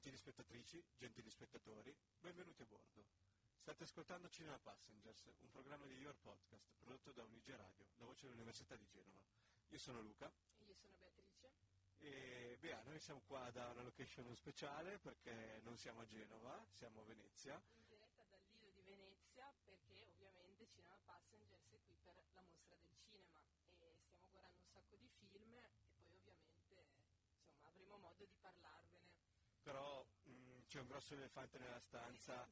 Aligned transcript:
Gentili 0.00 0.16
spettatrici, 0.16 0.82
gentili 0.96 1.28
spettatori, 1.28 1.94
benvenuti 2.20 2.62
a 2.62 2.64
bordo. 2.64 3.04
State 3.58 3.82
ascoltando 3.82 4.30
Cinema 4.30 4.58
Passengers, 4.58 5.28
un 5.40 5.50
programma 5.50 5.84
di 5.84 5.96
Your 5.96 6.16
Podcast 6.16 6.72
prodotto 6.78 7.12
da 7.12 7.22
Unige 7.22 7.54
Radio, 7.54 7.84
la 7.98 8.06
voce 8.06 8.24
dell'Università 8.24 8.76
di 8.76 8.88
Genova. 8.88 9.22
Io 9.68 9.76
sono 9.76 10.00
Luca. 10.00 10.32
E 10.56 10.64
io 10.64 10.74
sono 10.74 10.94
Beatrice. 10.96 11.52
E 11.98 12.56
beh, 12.58 12.82
noi 12.84 12.98
siamo 12.98 13.20
qua 13.26 13.50
da 13.50 13.68
una 13.72 13.82
location 13.82 14.34
speciale 14.34 14.98
perché 15.00 15.60
non 15.64 15.76
siamo 15.76 16.00
a 16.00 16.06
Genova, 16.06 16.66
siamo 16.70 17.02
a 17.02 17.04
Venezia. 17.04 17.60
In 17.74 17.86
diretta 17.86 18.24
dal 18.30 18.40
Lido 18.46 18.70
di 18.70 18.80
Venezia 18.80 19.52
perché 19.66 20.08
ovviamente 20.16 20.66
Cinema 20.66 20.98
Passengers 21.04 21.72
è 21.72 21.78
qui 21.84 21.94
per 22.02 22.14
la 22.32 22.40
mostra 22.40 22.74
del 22.80 22.96
cinema 23.04 23.44
e 23.80 23.98
stiamo 24.08 24.30
guardando 24.30 24.60
un 24.62 24.66
sacco 24.66 24.96
di 24.96 25.10
film 25.18 25.52
e 25.52 25.68
poi 25.76 25.90
ovviamente 25.92 26.30
insomma, 26.56 27.68
avremo 27.68 27.98
modo 27.98 28.24
di 28.24 28.34
parlarvene. 28.40 29.49
Però 29.62 30.04
mh, 30.24 30.30
mm, 30.32 30.60
c'è 30.66 30.80
un 30.80 30.86
grosso 30.86 31.14
elefante 31.14 31.58
nella 31.58 31.80
stanza 31.80 32.48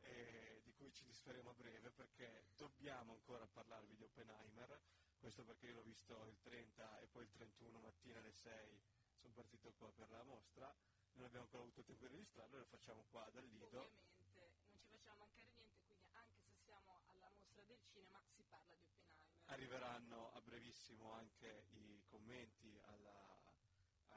eh, 0.00 0.60
di 0.64 0.72
cui 0.74 0.92
ci 0.92 1.04
disferemo 1.04 1.50
a 1.50 1.54
breve 1.54 1.90
perché 1.90 2.46
dobbiamo 2.56 3.12
ancora 3.12 3.46
parlarvi 3.46 3.94
di 3.96 4.02
Oppenheimer, 4.04 4.80
questo 5.18 5.44
perché 5.44 5.66
io 5.66 5.74
l'ho 5.74 5.82
visto 5.82 6.24
il 6.26 6.38
30 6.42 7.00
e 7.00 7.06
poi 7.08 7.24
il 7.24 7.30
31 7.30 7.78
mattina 7.80 8.18
alle 8.18 8.32
6 8.32 8.82
sono 9.16 9.32
partito 9.32 9.72
qua 9.72 9.90
per 9.92 10.10
la 10.10 10.22
mostra, 10.22 10.72
non 11.14 11.24
abbiamo 11.26 11.44
ancora 11.44 11.62
avuto 11.62 11.82
tempo 11.82 12.06
di 12.06 12.12
registrarlo, 12.14 12.58
lo 12.58 12.64
facciamo 12.66 13.04
qua 13.10 13.28
dal 13.30 13.44
Lido. 13.46 13.66
Ovviamente 13.66 14.52
non 14.70 14.78
ci 14.80 14.86
facciamo 14.88 15.16
mancare 15.24 15.50
niente, 15.54 15.82
quindi 15.86 16.08
anche 16.12 16.38
se 16.38 16.52
siamo 16.62 17.00
alla 17.06 17.30
mostra 17.30 17.62
del 17.64 17.80
cinema 17.90 18.22
si 18.34 18.42
parla 18.44 18.74
di 18.76 18.84
Oppenheimer. 18.84 19.40
Arriveranno 19.46 20.32
a 20.32 20.40
brevissimo 20.42 21.12
anche 21.12 21.66
i 21.70 22.02
commenti 22.06 22.78
alla- 22.84 23.05
a 23.05 23.05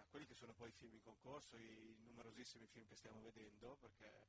quelli 0.09 0.25
che 0.25 0.33
sono 0.33 0.53
poi 0.53 0.69
i 0.69 0.73
film 0.73 0.93
in 0.93 1.01
concorso, 1.01 1.55
i 1.57 1.95
numerosissimi 2.01 2.67
film 2.67 2.85
che 2.87 2.95
stiamo 2.95 3.21
vedendo, 3.21 3.77
perché 3.79 4.27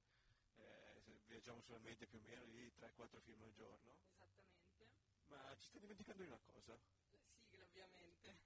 eh, 0.57 1.03
viaggiamo 1.27 1.61
solamente 1.63 2.07
più 2.07 2.19
o 2.19 2.23
meno 2.23 2.45
di 2.45 2.71
3-4 2.79 3.21
film 3.23 3.43
al 3.43 3.53
giorno. 3.53 3.97
Esattamente. 4.13 4.89
Ma 5.27 5.55
ci 5.57 5.69
stai 5.69 5.81
dimenticando 5.81 6.23
di 6.23 6.29
una 6.29 6.41
cosa? 6.45 6.79
La 7.11 7.19
sigla 7.49 7.65
ovviamente. 7.65 8.39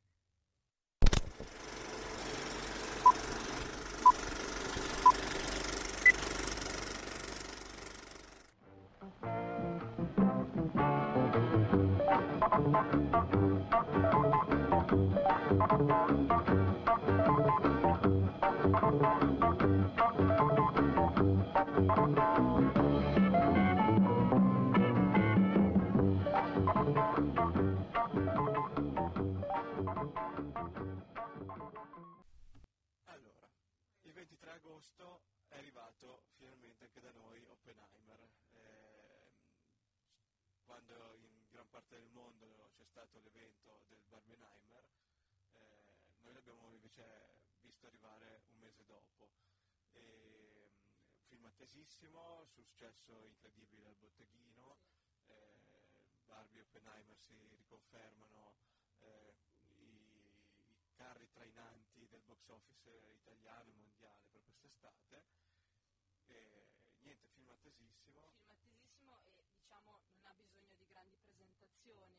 Allora, 15.66 16.33
quando 40.84 41.14
in 41.16 41.48
gran 41.50 41.66
parte 41.70 41.96
del 41.96 42.10
mondo 42.10 42.70
c'è 42.74 42.84
stato 42.84 43.18
l'evento 43.20 43.84
del 43.88 44.02
Barbenheimer, 44.06 44.84
eh, 45.52 46.18
noi 46.20 46.34
l'abbiamo 46.34 46.72
invece 46.72 47.40
visto 47.60 47.86
arrivare 47.86 48.42
un 48.50 48.58
mese 48.58 48.84
dopo. 48.84 49.30
E, 49.92 50.72
mm, 50.76 51.22
film 51.28 51.44
attesissimo, 51.46 52.44
successo 52.52 53.24
incredibile 53.24 53.86
al 53.86 53.94
botteghino, 53.96 54.76
eh, 55.26 55.80
Barbie 56.26 56.60
e 56.60 56.62
Oppenheimer 56.64 57.16
si 57.16 57.54
riconfermano 57.56 58.56
eh, 58.98 59.34
i, 59.60 60.36
i 60.66 60.90
carri 60.92 61.30
trainanti 61.30 62.06
del 62.08 62.20
box 62.20 62.46
office 62.48 62.90
italiano 63.14 63.70
e 63.70 63.74
mondiale 63.74 64.26
per 64.30 64.42
quest'estate. 64.42 65.24
E, 66.26 66.73
niente, 67.04 67.28
film 67.34 67.48
attesissimo. 67.50 68.28
Film 68.96 69.10
attesissimo 69.10 69.20
e 69.24 69.44
diciamo 69.52 70.00
non 70.16 70.26
ha 70.26 70.34
bisogno 70.34 70.74
di 70.76 70.86
grandi 70.86 71.16
presentazioni. 71.22 72.16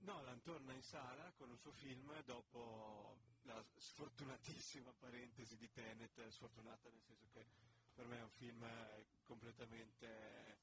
Nolan 0.00 0.42
torna 0.42 0.72
in 0.72 0.82
sala 0.82 1.32
con 1.36 1.50
un 1.50 1.58
suo 1.58 1.72
film 1.72 2.22
dopo 2.24 3.18
la 3.42 3.64
sfortunatissima 3.76 4.92
parentesi 4.98 5.56
di 5.56 5.70
Tenet, 5.70 6.28
sfortunata 6.28 6.88
nel 6.90 7.02
senso 7.02 7.26
che 7.32 7.46
per 7.94 8.06
me 8.06 8.18
è 8.18 8.22
un 8.22 8.30
film 8.30 8.62
eh, 8.62 9.06
completamente 9.24 10.58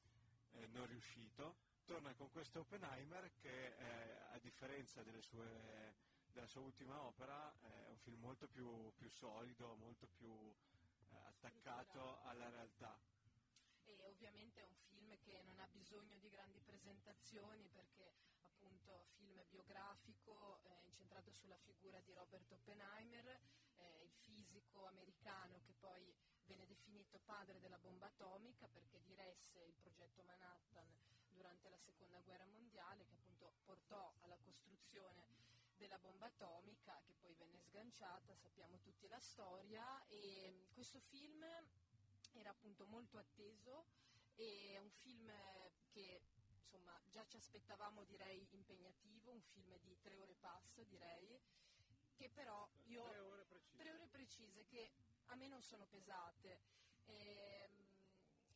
eh, 0.52 0.68
non 0.68 0.86
riuscito. 0.88 1.68
Torna 1.86 2.14
con 2.14 2.30
questo 2.30 2.60
Oppenheimer 2.60 3.32
che 3.40 3.76
eh, 3.76 4.20
a 4.32 4.38
differenza 4.40 5.02
delle 5.04 5.22
sue- 5.22 6.08
della 6.32 6.46
sua 6.46 6.62
ultima 6.62 7.02
opera 7.02 7.52
è 7.60 7.90
un 7.90 7.98
film 7.98 8.20
molto 8.20 8.48
più, 8.48 8.94
più 8.96 9.10
solido, 9.10 9.76
molto 9.76 10.08
più 10.08 10.54
attaccato 11.26 12.22
alla 12.24 12.50
realtà. 12.50 12.98
E 13.84 14.00
ovviamente 14.04 14.62
è 14.62 14.66
un 14.66 14.76
film 14.88 15.18
che 15.20 15.42
non 15.44 15.60
ha 15.60 15.68
bisogno 15.68 16.18
di 16.20 16.30
grandi 16.30 16.60
presentazioni 16.62 17.68
perché 17.70 18.14
appunto 18.42 19.06
film 19.16 19.42
biografico 19.50 20.62
eh, 20.64 20.86
incentrato 20.86 21.32
sulla 21.32 21.58
figura 21.58 22.00
di 22.02 22.14
Robert 22.14 22.52
Oppenheimer, 22.52 23.40
eh, 23.78 24.04
il 24.04 24.12
fisico 24.24 24.86
americano 24.86 25.62
che 25.66 25.74
poi 25.80 26.14
venne 26.46 26.66
definito 26.66 27.20
padre 27.20 27.60
della 27.60 27.78
bomba 27.78 28.08
atomica 28.08 28.68
perché 28.68 29.02
diresse 29.04 29.62
il 29.62 29.76
progetto 29.82 30.24
Manhattan 30.24 30.88
durante 31.30 31.70
la 31.70 31.78
seconda 31.78 32.20
guerra 32.22 32.46
mondiale 32.46 33.06
che 33.06 33.16
appunto 33.16 33.54
portò 33.64 34.14
alla 34.22 34.38
costruzione 34.38 35.39
della 35.80 35.98
bomba 35.98 36.26
atomica 36.28 37.02
che 37.06 37.14
poi 37.22 37.34
venne 37.36 37.58
sganciata, 37.62 38.36
sappiamo 38.36 38.78
tutti 38.82 39.08
la 39.08 39.20
storia 39.20 40.06
e 40.08 40.52
mm, 40.52 40.74
questo 40.74 41.00
film 41.00 41.44
era 42.34 42.50
appunto 42.50 42.86
molto 42.86 43.18
atteso 43.18 43.86
e 44.36 44.74
è 44.74 44.78
un 44.78 44.92
film 44.92 45.32
che 45.90 46.22
insomma 46.62 47.00
già 47.10 47.26
ci 47.26 47.38
aspettavamo 47.38 48.04
direi 48.04 48.46
impegnativo, 48.52 49.32
un 49.32 49.42
film 49.42 49.74
di 49.80 49.98
tre 50.02 50.18
ore 50.18 50.36
passa 50.36 50.84
direi, 50.84 51.40
che 52.16 52.30
però 52.30 52.70
io 52.88 53.04
Tre 53.08 53.20
ore 53.20 53.46
precise. 53.46 53.78
tre 53.78 53.92
ore 53.94 54.08
precise 54.08 54.66
che 54.66 54.92
a 55.28 55.36
me 55.36 55.48
non 55.48 55.62
sono 55.62 55.86
pesate. 55.88 56.60
Ehm, 57.06 57.88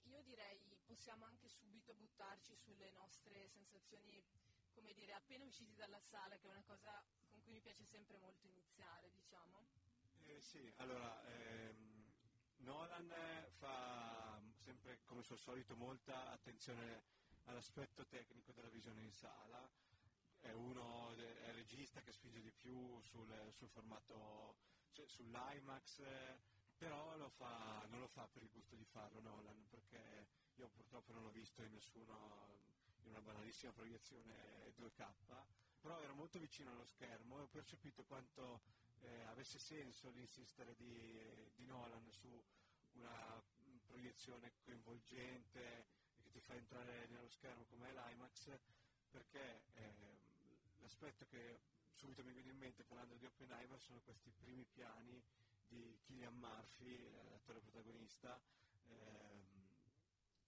io 0.03 0.22
direi 0.23 0.59
possiamo 0.85 1.25
anche 1.25 1.47
subito 1.47 1.94
buttarci 1.95 2.55
sulle 2.55 2.91
nostre 2.91 3.47
sensazioni, 3.47 4.22
come 4.73 4.94
dire, 4.94 5.13
appena 5.13 5.45
usciti 5.45 5.73
dalla 5.75 6.00
sala, 6.00 6.38
che 6.38 6.47
è 6.47 6.51
una 6.51 6.63
cosa 6.63 7.03
con 7.29 7.41
cui 7.41 7.53
mi 7.53 7.61
piace 7.61 7.85
sempre 7.85 8.17
molto 8.17 8.45
iniziare, 8.47 9.09
diciamo. 9.11 9.66
Eh, 10.25 10.41
sì, 10.41 10.72
allora, 10.78 11.23
ehm, 11.28 12.11
Nolan 12.57 13.13
fa 13.57 14.41
sempre 14.57 15.01
come 15.06 15.22
suo 15.23 15.35
solito 15.35 15.75
molta 15.75 16.31
attenzione 16.31 17.03
all'aspetto 17.45 18.06
tecnico 18.07 18.51
della 18.53 18.69
visione 18.69 19.01
in 19.01 19.11
sala, 19.11 19.69
è 20.39 20.51
uno 20.51 21.11
è 21.13 21.47
il 21.47 21.53
regista 21.53 22.01
che 22.01 22.11
spinge 22.11 22.41
di 22.41 22.51
più 22.51 23.01
sul, 23.01 23.51
sul 23.53 23.69
formato, 23.69 24.55
cioè 24.91 25.07
sull'IMAX, 25.07 26.03
però 26.78 27.16
lo 27.17 27.29
fa- 27.29 27.85
non 27.90 28.00
lo 28.00 28.07
fa 28.07 28.28
per 28.28 28.44
il 28.44 28.50
gusto 28.50 28.75
di 28.75 28.85
farlo 28.85 29.19
Nolan, 29.22 29.67
perché 29.69 30.28
io 30.55 30.69
purtroppo 30.69 31.13
non 31.13 31.23
l'ho 31.23 31.31
visto 31.31 31.63
in 31.63 31.72
nessuno, 31.72 32.59
in 33.03 33.09
una 33.09 33.22
banalissima 33.22 33.72
proiezione 33.74 34.72
2K, 34.78 35.12
però 35.81 36.00
ero 36.02 36.14
molto 36.16 36.40
vicino 36.40 36.72
allo 36.72 36.86
schermo 36.86 37.40
e 37.40 37.41
ho 37.41 37.47
percepito 37.47 38.03
quanto 38.03 38.62
eh, 39.02 39.24
avesse 39.24 39.59
senso 39.59 40.09
l'insistere 40.09 40.75
di, 40.75 41.52
di 41.56 41.66
Nolan 41.66 42.09
su 42.12 42.41
una 42.94 43.41
mm, 43.41 43.78
proiezione 43.88 44.53
coinvolgente 44.64 45.85
che 46.22 46.29
ti 46.32 46.40
fa 46.40 46.53
entrare 46.55 47.08
nello 47.08 47.29
schermo 47.29 47.66
come 47.66 47.91
l'IMAX, 47.91 48.58
perché 49.11 49.64
ehm, 49.73 50.17
l'aspetto 50.79 51.26
che 51.28 51.59
subito 51.91 52.23
mi 52.23 52.32
viene 52.34 52.52
in 52.52 52.58
mente 52.58 52.84
parlando 52.84 53.16
di 53.16 53.26
Oppenheimer 53.26 53.79
sono 53.79 53.99
questi 54.02 54.32
primi 54.32 54.66
piani 54.66 55.22
di 55.67 55.97
Killian 56.03 56.35
Murphy, 56.38 56.96
eh, 56.96 57.29
l'attore 57.29 57.59
protagonista, 57.59 58.40
ehm, 58.88 59.44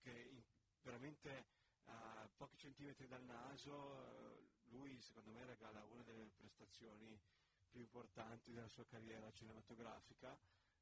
che 0.02 0.12
in- 0.32 0.44
veramente 0.82 1.46
a 1.86 2.30
pochi 2.36 2.58
centimetri 2.58 3.08
dal 3.08 3.24
naso, 3.24 4.02
eh, 4.02 4.48
lui 4.70 5.00
secondo 5.02 5.32
me 5.32 5.46
regala 5.46 5.84
una 5.86 6.04
delle 6.04 6.30
prestazioni 6.36 7.20
più 7.70 7.80
importanti 7.82 8.52
della 8.52 8.68
sua 8.70 8.86
carriera 8.86 9.32
cinematografica 9.32 10.38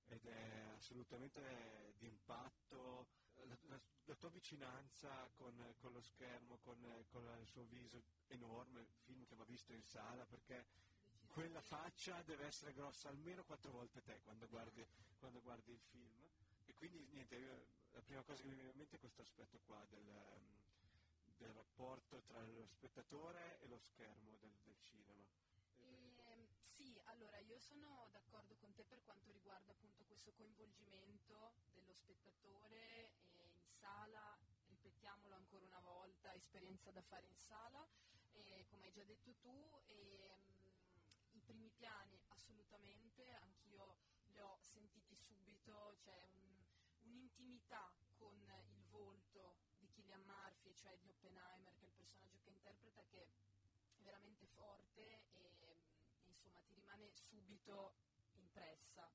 ed 0.05 0.25
è 0.25 0.73
assolutamente 0.75 1.93
d'impatto. 1.97 3.07
La, 3.45 3.57
la- 3.67 3.81
la 4.05 4.15
tua 4.15 4.29
vicinanza 4.29 5.29
con, 5.35 5.55
con 5.77 5.93
lo 5.93 6.01
schermo, 6.01 6.57
con, 6.57 6.77
con 7.09 7.23
il 7.39 7.47
suo 7.47 7.63
viso 7.65 8.01
enorme, 8.27 8.85
film 9.03 9.25
che 9.25 9.35
va 9.35 9.45
visto 9.45 9.71
in 9.71 9.83
sala 9.83 10.25
perché 10.25 10.65
quella 11.27 11.61
faccia 11.61 12.21
deve 12.23 12.45
essere 12.45 12.73
grossa 12.73 13.09
almeno 13.09 13.43
quattro 13.45 13.71
volte 13.71 14.01
te 14.01 14.19
quando 14.23 14.47
guardi, 14.49 14.85
quando 15.19 15.41
guardi 15.41 15.71
il 15.71 15.79
film. 15.79 16.11
E 16.65 16.73
quindi 16.75 17.07
niente, 17.11 17.67
la 17.91 18.01
prima 18.01 18.21
cosa 18.23 18.41
che 18.41 18.47
mi 18.49 18.55
viene 18.55 18.71
in 18.71 18.77
mente 18.77 18.97
è 18.97 18.99
questo 18.99 19.21
aspetto 19.21 19.59
qua 19.65 19.83
del, 19.89 20.05
um, 20.05 20.62
del 21.43 21.53
rapporto 21.53 22.21
tra 22.23 22.41
lo 22.41 22.65
spettatore 22.65 23.59
e 23.59 23.67
lo 23.67 23.77
schermo 23.77 24.37
del, 24.37 24.55
del 24.63 24.79
cinema. 24.79 25.27
E, 25.75 26.47
sì, 26.63 26.97
allora 27.05 27.37
io 27.39 27.59
sono 27.59 28.07
d'accordo 28.11 28.55
con 28.55 28.73
te 28.73 28.85
per 28.85 29.03
quanto 29.03 29.31
riguarda 29.31 29.71
appunto 29.71 30.05
questo 30.05 30.31
coinvolgimento 30.33 31.53
dello 31.73 31.93
spettatore 31.93 33.11
in 33.33 33.67
sala, 33.67 34.39
ripetiamolo 34.67 35.35
ancora 35.35 35.65
una 35.65 35.81
volta, 35.81 36.33
esperienza 36.33 36.91
da 36.91 37.01
fare 37.01 37.27
in 37.27 37.37
sala, 37.37 37.85
e, 38.31 38.65
come 38.69 38.85
hai 38.85 38.93
già 38.93 39.03
detto 39.03 39.35
tu, 39.35 39.81
e, 39.87 40.31
um, 40.47 40.71
i 41.31 41.41
primi 41.41 41.69
piani 41.71 42.21
assolutamente, 42.27 43.35
anch'io 43.35 43.97
li 44.27 44.39
ho 44.39 44.57
sentiti 44.61 45.17
subito, 45.17 45.95
c'è 45.97 46.23
un, 46.31 46.63
un'intimità 47.01 47.91
con 48.15 48.33
il 48.71 48.85
volto 48.89 49.57
di 49.77 49.89
Killian 49.89 50.23
Murphy, 50.23 50.71
cioè 50.83 50.97
di 50.99 51.07
Oppenheimer, 51.07 51.73
che 51.77 51.85
è 51.85 51.87
il 51.87 51.95
personaggio 51.95 52.41
che 52.43 52.49
interpreta, 52.49 53.05
che 53.05 53.21
è 53.23 53.27
veramente 54.03 54.45
forte 54.47 55.21
e 55.31 55.79
insomma 56.27 56.59
ti 56.67 56.73
rimane 56.73 57.09
subito 57.13 57.93
impressa. 58.33 59.09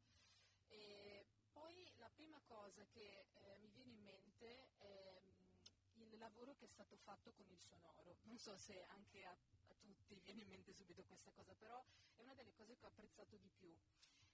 E 0.69 1.27
poi 1.53 1.93
la 1.97 2.09
prima 2.09 2.41
cosa 2.47 2.87
che 2.87 3.27
eh, 3.35 3.59
mi 3.59 3.69
viene 3.69 3.93
in 3.93 4.03
mente 4.03 4.71
è 4.79 5.21
mm, 5.21 6.13
il 6.13 6.17
lavoro 6.17 6.57
che 6.57 6.65
è 6.65 6.69
stato 6.69 6.97
fatto 6.97 7.33
con 7.35 7.47
il 7.51 7.61
sonoro. 7.61 8.17
Non 8.23 8.39
so 8.39 8.57
se 8.57 8.83
anche 8.85 9.27
a, 9.27 9.33
a 9.33 9.75
tutti 9.85 10.19
viene 10.23 10.41
in 10.41 10.49
mente 10.49 10.73
subito 10.73 11.05
questa 11.05 11.31
cosa, 11.33 11.55
però 11.55 11.85
è 12.17 12.23
una 12.23 12.35
delle 12.35 12.55
cose 12.55 12.79
che 12.79 12.87
ho 12.87 12.89
apprezzato 12.89 13.37
di 13.37 13.51
più. 13.51 13.77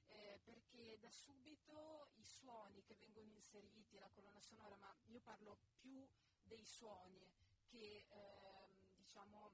Eh, 0.07 0.39
perché 0.45 0.99
da 1.01 1.11
subito 1.11 2.11
i 2.15 2.25
suoni 2.25 2.85
che 2.85 2.95
vengono 2.95 3.33
inseriti, 3.33 3.99
la 3.99 4.11
colonna 4.11 4.41
sonora, 4.41 4.77
ma 4.77 4.95
io 5.07 5.19
parlo 5.21 5.59
più 5.81 6.07
dei 6.45 6.65
suoni 6.65 7.29
che 7.67 8.07
ehm, 8.09 8.95
diciamo 8.97 9.53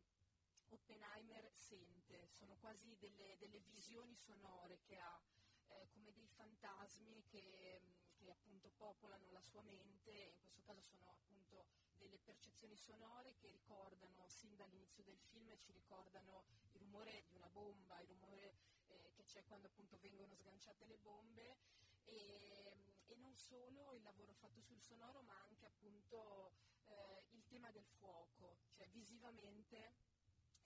Oppenheimer 0.71 1.51
sente, 1.53 2.29
sono 2.29 2.57
quasi 2.57 2.97
delle, 2.99 3.37
delle 3.39 3.59
visioni 3.61 4.15
sonore 4.15 4.81
che 4.83 4.99
ha, 4.99 5.21
eh, 5.69 5.89
come 5.91 6.13
dei 6.13 6.29
fantasmi 6.29 7.25
che, 7.27 7.83
che, 8.15 8.31
appunto 8.31 8.71
popolano 8.77 9.31
la 9.33 9.43
sua 9.43 9.63
mente, 9.63 10.11
in 10.11 10.39
questo 10.41 10.63
caso 10.63 10.81
sono 10.83 11.11
appunto 11.11 11.67
delle 11.99 12.19
percezioni 12.19 12.77
sonore 12.77 13.35
che 13.37 13.49
ricordano 13.49 14.29
sin 14.29 14.55
dall'inizio 14.57 15.03
del 15.03 15.19
film, 15.19 15.55
ci 15.59 15.73
ricordano 15.73 16.45
il 16.73 16.79
rumore 16.79 17.25
di 17.27 17.35
una 17.35 17.49
bomba, 17.49 18.01
il 18.01 18.09
rumore 18.09 18.57
eh, 18.87 19.13
che 19.13 19.25
c'è 19.25 19.45
quando 19.45 19.67
appunto 19.67 19.99
vengono 19.99 20.35
sganciate 20.35 20.87
le 20.87 20.99
bombe. 20.99 21.59
E, 22.05 22.95
e, 23.07 23.15
non 23.17 23.37
solo 23.37 23.93
il 23.95 24.03
lavoro 24.03 24.33
fatto 24.33 24.61
sul 24.63 24.81
sonoro 24.81 25.21
ma 25.23 25.39
anche 25.43 25.67
appunto 25.67 26.53
eh, 26.91 27.25
il 27.31 27.45
tema 27.47 27.71
del 27.71 27.87
fuoco, 27.99 28.59
cioè 28.73 28.89
visivamente 28.91 29.93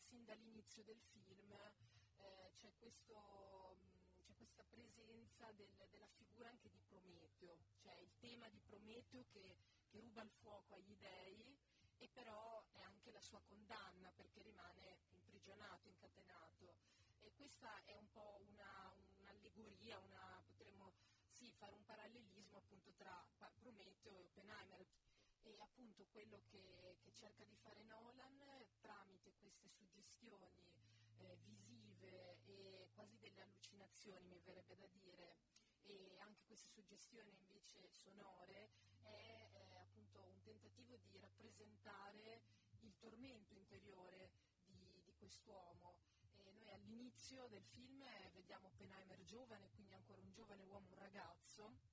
sin 0.01 0.25
dall'inizio 0.25 0.83
del 0.85 1.01
film 1.13 1.53
eh, 1.53 2.53
c'è, 2.57 2.73
questo, 2.79 3.77
c'è, 4.23 4.35
questa 4.37 4.65
presenza 4.65 5.51
del, 5.53 5.69
della 5.91 6.09
figura 6.09 6.49
anche 6.49 6.71
di 6.71 6.81
Prometeo, 6.89 7.59
cioè 7.83 7.95
il 7.97 8.13
tema 8.19 8.49
di 8.49 8.61
Prometeo 8.61 9.25
che, 9.29 9.57
che, 9.91 10.01
ruba 10.01 10.23
il 10.23 10.31
fuoco 10.31 10.75
agli 10.75 10.97
dei 10.99 11.57
e 11.99 12.09
però 12.09 12.65
è 12.73 12.81
anche 12.83 13.11
la 13.13 13.21
sua 13.21 13.41
condanna 13.43 14.11
perché 14.13 14.43
rimane 14.43 14.99
imprigionato, 15.11 15.89
incatenato. 15.89 16.75
E 17.21 17.33
questa 17.35 17.83
è 17.85 17.95
un 17.97 18.11
po' 18.11 18.41
una, 18.51 18.93
un'allegoria, 19.21 19.99
una, 19.99 20.43
potremmo 20.47 20.93
sì, 21.31 21.51
fare 21.53 21.73
un 21.75 21.85
parallelismo 21.85 22.59
appunto 22.59 22.93
tra 22.95 23.25
Prometeo 23.65 24.13
e 24.13 24.21
Oppenheimer 24.21 24.85
e 25.45 25.57
appunto 25.61 26.07
quello 26.11 26.43
che, 26.51 26.99
che, 27.01 27.13
cerca 27.13 27.45
di 27.45 27.57
fare 27.57 27.83
Nolan 27.85 28.67
tramite 28.81 29.35
queste 29.39 29.69
suggestioni 29.69 30.65
eh, 31.19 31.37
visive 31.45 32.39
e 32.45 32.89
quasi 32.93 33.19
delle 33.19 33.43
allucinazioni 33.43 34.27
mi 34.29 34.41
verrebbe 34.41 34.77
da 34.77 34.87
dire 34.87 35.37
e 35.83 36.19
anche 36.21 36.45
queste 36.45 36.69
suggestioni 36.69 37.31
invece 37.31 37.91
sonore 37.91 38.71
è 39.03 39.51
eh, 39.53 39.77
appunto 39.77 40.23
un 40.23 40.41
tentativo 40.43 40.97
di 40.97 41.19
rappresentare 41.19 42.43
il 42.81 42.97
tormento 42.99 43.55
interiore 43.55 44.31
di, 44.67 45.01
di 45.05 45.15
quest'uomo. 45.15 45.97
E 46.45 46.53
noi 46.53 46.71
all'inizio 46.71 47.47
del 47.49 47.65
film 47.65 48.05
vediamo 48.33 48.69
Oppenheimer 48.69 49.23
giovane, 49.25 49.71
quindi 49.71 49.93
ancora 49.95 50.21
un 50.21 50.33
giovane 50.33 50.63
uomo, 50.65 50.89
un 50.91 50.99
ragazzo 50.99 51.93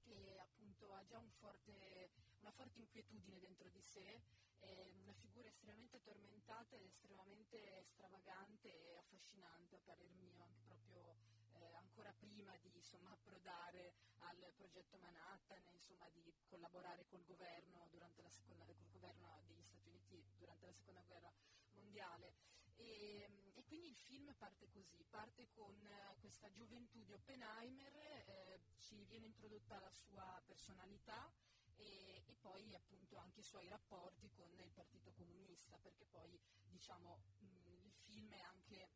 che 0.00 0.38
appunto 0.40 0.92
ha 0.94 1.04
già 1.04 1.18
un 1.18 1.30
forte 1.30 2.07
una 2.40 2.50
forte 2.52 2.80
inquietudine 2.80 3.38
dentro 3.38 3.68
di 3.70 3.82
sé, 3.82 4.22
è 4.58 4.86
una 5.02 5.14
figura 5.14 5.48
estremamente 5.48 6.00
tormentata 6.02 6.76
ed 6.76 6.84
estremamente 6.84 7.84
stravagante 7.84 8.68
e 8.68 8.96
affascinante 8.96 9.76
a 9.76 9.80
parer 9.84 10.10
mio, 10.10 10.48
proprio 10.66 11.16
eh, 11.52 11.74
ancora 11.74 12.12
prima 12.12 12.56
di 12.58 12.70
insomma, 12.74 13.10
approdare 13.10 13.94
al 14.18 14.52
progetto 14.56 14.98
Manhattan, 14.98 15.62
insomma, 15.72 16.08
di 16.10 16.34
collaborare 16.46 17.06
col 17.06 17.24
governo, 17.24 17.86
seconda, 18.30 18.64
col 18.64 18.90
governo, 18.90 19.42
degli 19.46 19.62
Stati 19.62 19.88
Uniti 19.88 20.24
durante 20.36 20.66
la 20.66 20.72
seconda 20.72 21.02
guerra 21.02 21.32
mondiale. 21.72 22.34
E, 22.76 23.28
e 23.54 23.64
quindi 23.64 23.88
il 23.88 23.96
film 23.96 24.32
parte 24.38 24.68
così, 24.68 25.04
parte 25.10 25.48
con 25.50 25.74
eh, 25.84 26.16
questa 26.20 26.50
gioventù 26.50 27.02
di 27.02 27.12
Oppenheimer, 27.12 27.94
eh, 27.94 28.60
ci 28.78 29.04
viene 29.04 29.26
introdotta 29.26 29.80
la 29.80 29.90
sua 29.90 30.40
personalità, 30.46 31.30
e, 31.78 32.22
e, 32.26 32.34
poi 32.40 32.74
appunto 32.74 33.16
anche 33.16 33.40
i 33.40 33.44
suoi 33.44 33.68
rapporti 33.68 34.30
con 34.30 34.50
il 34.60 34.70
Partito 34.72 35.12
Comunista, 35.12 35.78
perché 35.78 36.04
poi 36.06 36.38
diciamo 36.68 37.20
mh, 37.38 37.82
il 37.84 37.92
film 37.92 38.32
è 38.32 38.40
anche 38.40 38.90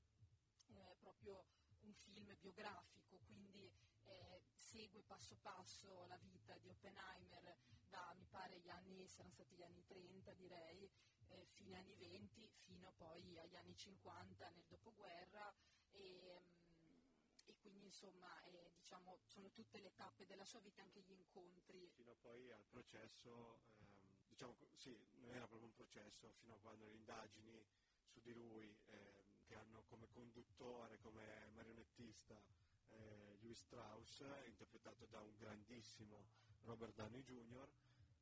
eh, 0.68 0.96
proprio 1.00 1.44
un 1.80 1.94
film 1.94 2.34
biografico, 2.38 3.18
quindi 3.26 3.70
eh, 4.04 4.42
segue 4.54 5.02
passo 5.02 5.36
passo 5.42 6.06
la 6.06 6.16
vita 6.16 6.56
di 6.58 6.68
Oppenheimer 6.68 7.56
da, 7.88 8.14
mi 8.16 8.26
pare, 8.26 8.58
gli 8.60 8.70
anni, 8.70 9.06
saranno 9.08 9.32
stati 9.32 9.54
gli 9.54 9.62
anni 9.62 9.84
30 9.84 10.32
direi, 10.32 10.90
eh, 11.28 11.46
fine 11.52 11.76
anni 11.76 11.94
20, 11.96 12.48
fino 12.64 12.92
poi 12.96 13.38
agli 13.38 13.56
anni 13.56 13.76
50 13.76 14.48
nel 14.48 14.64
dopoguerra. 14.66 15.54
E, 15.90 16.41
quindi 17.62 17.84
insomma 17.86 18.28
eh, 18.44 18.72
diciamo, 18.76 19.20
sono 19.26 19.50
tutte 19.52 19.80
le 19.80 19.94
tappe 19.94 20.26
della 20.26 20.44
sua 20.44 20.60
vita, 20.60 20.82
anche 20.82 21.00
gli 21.00 21.12
incontri. 21.12 21.88
Fino 21.94 22.14
poi 22.20 22.50
al 22.50 22.64
processo, 22.68 23.60
ehm, 23.78 23.86
diciamo 24.28 24.56
sì, 24.74 24.98
non 25.20 25.34
era 25.34 25.46
proprio 25.46 25.68
un 25.68 25.74
processo, 25.74 26.32
fino 26.40 26.54
a 26.54 26.58
quando 26.58 26.84
le 26.84 26.94
indagini 26.94 27.64
su 28.08 28.20
di 28.20 28.34
lui, 28.34 28.76
ehm, 28.86 29.22
che 29.46 29.54
hanno 29.54 29.82
come 29.84 30.08
conduttore, 30.08 30.98
come 30.98 31.50
marionettista 31.54 32.42
eh, 32.88 33.36
Louis 33.40 33.58
Strauss, 33.58 34.24
interpretato 34.46 35.06
da 35.06 35.20
un 35.20 35.34
grandissimo 35.36 36.28
Robert 36.64 36.94
Downey 36.94 37.22
Jr., 37.22 37.68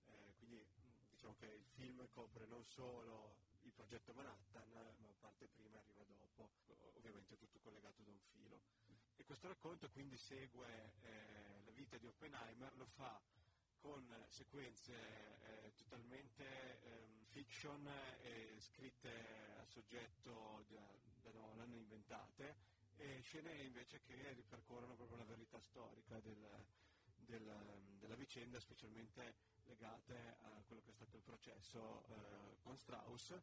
eh, 0.06 0.34
quindi 0.38 0.64
diciamo 1.10 1.34
che 1.36 1.46
il 1.46 1.66
film 1.66 2.06
copre 2.10 2.46
non 2.46 2.64
solo 2.66 3.48
il 3.62 3.72
progetto 3.72 4.12
Manhattan, 4.12 4.70
ma 4.98 5.12
parte 5.18 5.48
prima 5.48 5.82
e 5.86 6.00
arriva 6.00 6.26
dopo, 6.34 6.76
ovviamente 6.94 7.36
tutto 7.36 7.58
collegato 7.60 8.02
da 8.02 8.10
un 8.10 8.20
filo. 8.32 8.60
E 9.16 9.24
questo 9.24 9.48
racconto 9.48 9.90
quindi 9.90 10.16
segue 10.16 10.94
eh, 11.02 11.62
la 11.64 11.72
vita 11.72 11.96
di 11.98 12.06
Oppenheimer, 12.06 12.74
lo 12.76 12.86
fa 12.86 13.20
con 13.78 14.26
sequenze 14.28 14.92
eh, 14.94 15.72
totalmente 15.74 16.44
eh, 16.44 17.24
fiction 17.30 17.86
e 18.22 18.56
scritte 18.60 19.56
a 19.58 19.64
soggetto 19.64 20.64
da, 20.68 20.86
da 21.22 21.30
Nolan, 21.32 21.72
inventate, 21.72 22.56
e 22.96 23.20
scene 23.22 23.62
invece 23.62 24.00
che 24.02 24.32
ripercorrono 24.34 24.94
proprio 24.94 25.16
la 25.16 25.24
verità 25.24 25.58
storica 25.60 26.20
del, 26.20 26.46
del, 27.30 27.96
della 27.98 28.16
vicenda, 28.16 28.60
specialmente 28.60 29.34
legate 29.64 30.36
a 30.42 30.62
quello 30.66 30.82
che 30.82 30.90
è 30.90 30.92
stato 30.92 31.16
il 31.16 31.22
processo 31.22 32.04
eh, 32.08 32.56
con 32.60 32.76
Strauss 32.76 33.40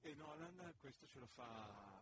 e 0.00 0.14
Nolan 0.14 0.74
questo 0.78 1.06
ce 1.06 1.18
lo 1.18 1.26
fa, 1.26 2.00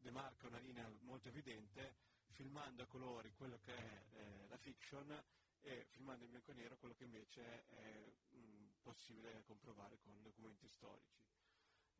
demarca 0.00 0.48
una 0.48 0.58
linea 0.58 0.90
molto 1.02 1.28
evidente 1.28 1.94
filmando 2.30 2.82
a 2.82 2.86
colori 2.86 3.32
quello 3.32 3.60
che 3.60 3.74
è 3.74 4.02
eh, 4.14 4.46
la 4.48 4.56
fiction 4.56 5.22
e 5.60 5.86
filmando 5.90 6.24
in 6.24 6.30
bianco 6.30 6.50
e 6.50 6.54
nero 6.54 6.76
quello 6.78 6.94
che 6.94 7.04
invece 7.04 7.64
è 7.68 8.12
mh, 8.30 8.80
possibile 8.82 9.44
comprovare 9.44 9.98
con 10.00 10.20
documenti 10.22 10.66
storici. 10.68 11.20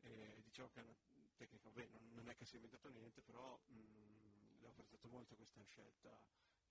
E 0.01 0.41
diciamo 0.43 0.69
che 0.73 0.81
è 0.81 0.83
una 0.83 0.95
tecnica, 1.37 1.69
beh, 1.69 1.87
non, 1.87 2.11
non, 2.15 2.29
è 2.29 2.35
che 2.35 2.43
si 2.43 2.53
è 2.53 2.55
inventato 2.55 2.89
niente, 2.89 3.21
però 3.21 3.57
mh, 3.67 4.65
ho 4.65 4.67
apprezzato 4.67 5.07
molto 5.07 5.35
questa 5.37 5.63
scelta 5.63 6.19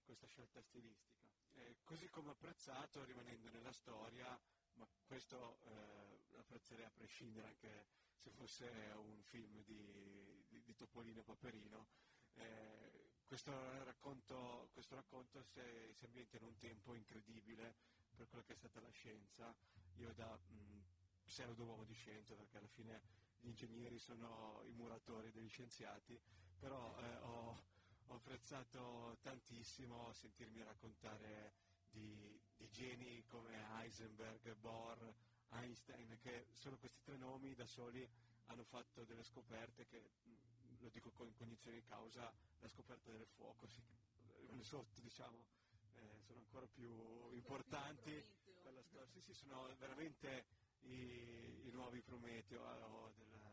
questa 0.03 0.27
scelta 0.27 0.61
stilistica. 0.61 1.21
Eh, 1.55 1.77
così 1.85 2.09
come 2.09 2.31
apprezzato, 2.31 3.05
rimanendo 3.05 3.51
nella 3.51 3.73
storia, 3.73 4.39
ma 4.75 4.89
questo 5.05 5.59
eh, 5.65 6.39
apprezzerei 6.39 6.85
a 6.85 6.91
prescindere 6.91 7.49
anche 7.49 7.87
se 8.17 8.31
fosse 8.31 8.67
un 8.95 9.23
film 9.25 9.63
di, 9.65 10.45
di, 10.49 10.63
di 10.63 10.75
Topolino 10.75 11.21
e 11.21 11.25
Paperino, 11.25 11.89
eh, 12.35 13.11
questo 13.27 13.51
racconto, 13.85 14.69
questo 14.73 14.95
racconto 14.95 15.43
si, 15.43 15.61
si, 15.93 16.05
ambienta 16.05 16.37
in 16.37 16.45
un 16.45 16.57
tempo 16.59 16.95
incredibile 16.95 17.75
per 18.15 18.29
quello 18.29 18.45
che 18.45 18.53
è 18.53 18.57
stata 18.57 18.81
la 18.81 18.91
scienza. 18.91 19.55
Io 19.97 20.13
da 20.13 20.37
mh, 20.37 20.83
pseudo 21.25 21.65
uomo 21.65 21.85
di 21.85 21.95
scienza, 21.95 22.35
perché 22.35 22.59
alla 22.59 22.69
fine 22.69 23.01
gli 23.41 23.49
ingegneri 23.49 23.99
sono 23.99 24.63
i 24.67 24.73
muratori 24.73 25.31
degli 25.33 25.49
scienziati, 25.49 26.21
però 26.59 26.97
eh, 26.99 27.17
ho, 27.23 27.63
ho, 28.13 28.17
apprezzato 28.17 29.17
tantissimo 29.23 30.13
sentirmi 30.13 30.63
raccontare 30.63 31.53
di, 31.91 32.39
di 32.57 32.69
geni 32.71 33.25
come 33.27 33.57
Heisenberg, 33.79 34.55
Bohr, 34.57 35.15
Einstein, 35.51 36.19
che 36.21 36.47
solo 36.53 36.77
questi 36.77 37.01
tre 37.03 37.17
nomi 37.17 37.55
da 37.55 37.67
soli 37.67 38.07
hanno 38.47 38.65
fatto 38.65 39.05
delle 39.05 39.25
scoperte 39.25 39.87
che, 39.87 40.11
lo 40.79 40.89
dico 40.91 41.11
con 41.11 41.33
cognizione 41.35 41.79
di 41.79 41.85
causa, 41.85 42.31
la 42.61 42.69
scoperta 42.69 43.11
del 43.11 43.27
fuoco, 43.37 43.67
sì, 43.67 43.83
sotto 44.61 45.01
diciamo, 45.01 45.45
eh, 45.95 46.21
sono 46.21 46.41
ancora 46.41 46.67
più 46.67 47.31
importanti 47.33 48.23
per 48.63 48.75
la 48.75 48.83
storia. 48.83 49.09
Sì, 49.09 49.21
sì, 49.21 49.33
sono 49.33 49.75
veramente 49.79 50.45
i, 50.81 51.67
i 51.67 51.71
nuovi 51.73 52.03
Prometeo 52.03 52.63
del, 53.17 53.31
del 53.31 53.52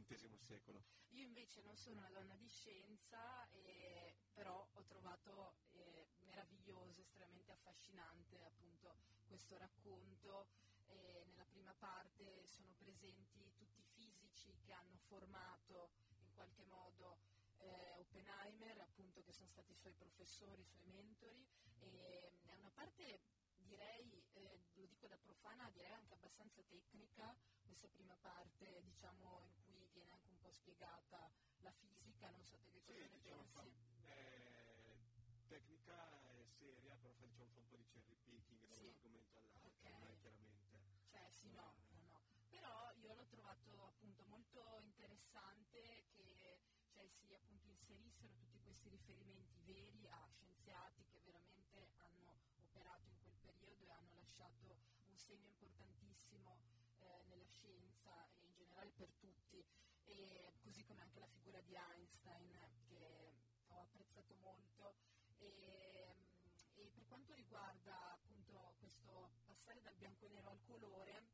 XX 0.00 0.36
secolo. 0.38 0.82
Io 1.10 1.24
invece 1.26 1.62
non 1.62 1.76
sono 1.76 2.00
una 2.00 2.10
donna 2.10 2.34
di 2.36 2.48
scienza, 2.48 3.48
eh, 3.50 4.14
però 4.32 4.68
ho 4.72 4.84
trovato 4.84 5.54
eh, 5.72 6.08
meraviglioso, 6.24 7.00
estremamente 7.00 7.52
affascinante 7.52 8.42
appunto 8.44 8.96
questo 9.26 9.56
racconto. 9.56 10.48
Eh, 10.86 11.24
nella 11.26 11.46
prima 11.46 11.74
parte 11.74 12.44
sono 12.46 12.74
presenti 12.78 13.52
tutti 13.56 13.80
i 13.80 13.84
fisici 13.94 14.56
che 14.64 14.72
hanno 14.72 14.98
formato 15.06 15.92
in 16.18 16.32
qualche 16.34 16.64
modo 16.64 17.18
eh, 17.58 17.92
Oppenheimer, 17.94 18.80
appunto 18.80 19.22
che 19.22 19.32
sono 19.32 19.48
stati 19.48 19.72
i 19.72 19.76
suoi 19.76 19.92
professori, 19.92 20.62
i 20.62 20.66
suoi 20.66 20.84
mentori, 20.86 21.46
e 21.78 22.40
è 22.46 22.54
una 22.54 22.70
parte 22.70 23.20
direi, 23.64 24.22
eh, 24.34 24.60
lo 24.74 24.86
dico 24.86 25.06
da 25.06 25.16
profana, 25.16 25.70
direi 25.70 25.92
anche 25.92 26.14
abbastanza 26.14 26.62
tecnica, 26.62 27.34
questa 27.64 27.88
prima 27.88 28.16
parte 28.20 28.82
diciamo, 28.82 29.42
in 29.46 29.62
cui 29.64 29.88
viene 29.92 30.12
anche 30.12 30.28
un 30.28 30.38
po' 30.38 30.43
spiegata 30.54 31.30
la 31.60 31.72
fisica, 31.72 32.30
non 32.30 32.44
so 32.44 32.58
te 32.58 32.70
che 32.70 32.82
cosa 32.82 33.06
sì, 33.06 33.08
ne 33.08 33.18
diciamo 33.18 33.44
pensi. 33.44 33.52
Fa, 33.52 33.64
eh, 34.06 34.98
tecnica 35.48 36.22
e 36.32 36.46
seria, 36.46 36.96
però 36.96 37.12
fa, 37.14 37.24
diciamo, 37.26 37.52
fa 37.52 37.60
un 37.60 37.66
po' 37.68 37.76
di 37.76 38.04
cherry 38.04 38.20
picking 38.24 38.66
da 38.66 38.74
sì. 38.74 38.80
un 38.80 38.88
argomento 38.88 39.38
all'altro, 39.38 39.68
okay. 39.68 39.80
è 39.80 39.80
chiaramente. 39.80 40.32
Cioè 41.10 41.30
sì, 41.30 41.50
no, 41.52 41.72
no, 41.90 42.02
no. 42.06 42.20
Però 42.48 42.92
io 42.94 43.14
l'ho 43.14 43.26
trovato 43.26 43.86
appunto 43.86 44.24
molto 44.26 44.78
interessante 44.82 46.06
che 46.12 46.60
cioè, 46.92 47.08
si 47.08 47.34
appunto 47.34 47.68
inserissero 47.70 48.30
tutti 48.34 48.60
questi 48.62 48.88
riferimenti 48.88 49.60
veri 49.64 50.06
a 50.08 50.26
scienziati 50.28 51.04
che 51.10 51.20
veramente 51.24 51.92
hanno 51.96 52.40
operato 52.56 53.08
in 53.10 53.18
quel 53.18 53.32
periodo 53.40 53.84
e 53.84 53.90
hanno 53.90 54.14
lasciato 54.14 54.76
un 55.08 55.16
segno 55.18 55.46
importantissimo 55.48 56.56
eh, 56.98 57.22
nella 57.28 57.46
scienza 57.48 58.28
e 58.36 58.44
in 58.46 58.54
generale 58.54 58.90
per 58.92 59.12
tutti, 59.18 59.64
e 60.06 60.54
così 60.62 60.84
come 60.84 61.02
anche 61.02 61.18
la 61.20 61.26
figura 61.26 61.60
di 61.60 61.74
Einstein 61.74 62.58
che 62.86 63.32
ho 63.68 63.80
apprezzato 63.80 64.34
molto. 64.36 64.94
E, 65.38 66.16
e 66.74 66.90
per 66.94 67.06
quanto 67.06 67.32
riguarda 67.34 68.12
appunto 68.12 68.74
questo 68.78 69.30
passare 69.44 69.80
dal 69.82 69.94
bianco 69.96 70.26
e 70.26 70.28
nero 70.28 70.48
al 70.50 70.62
colore, 70.62 71.26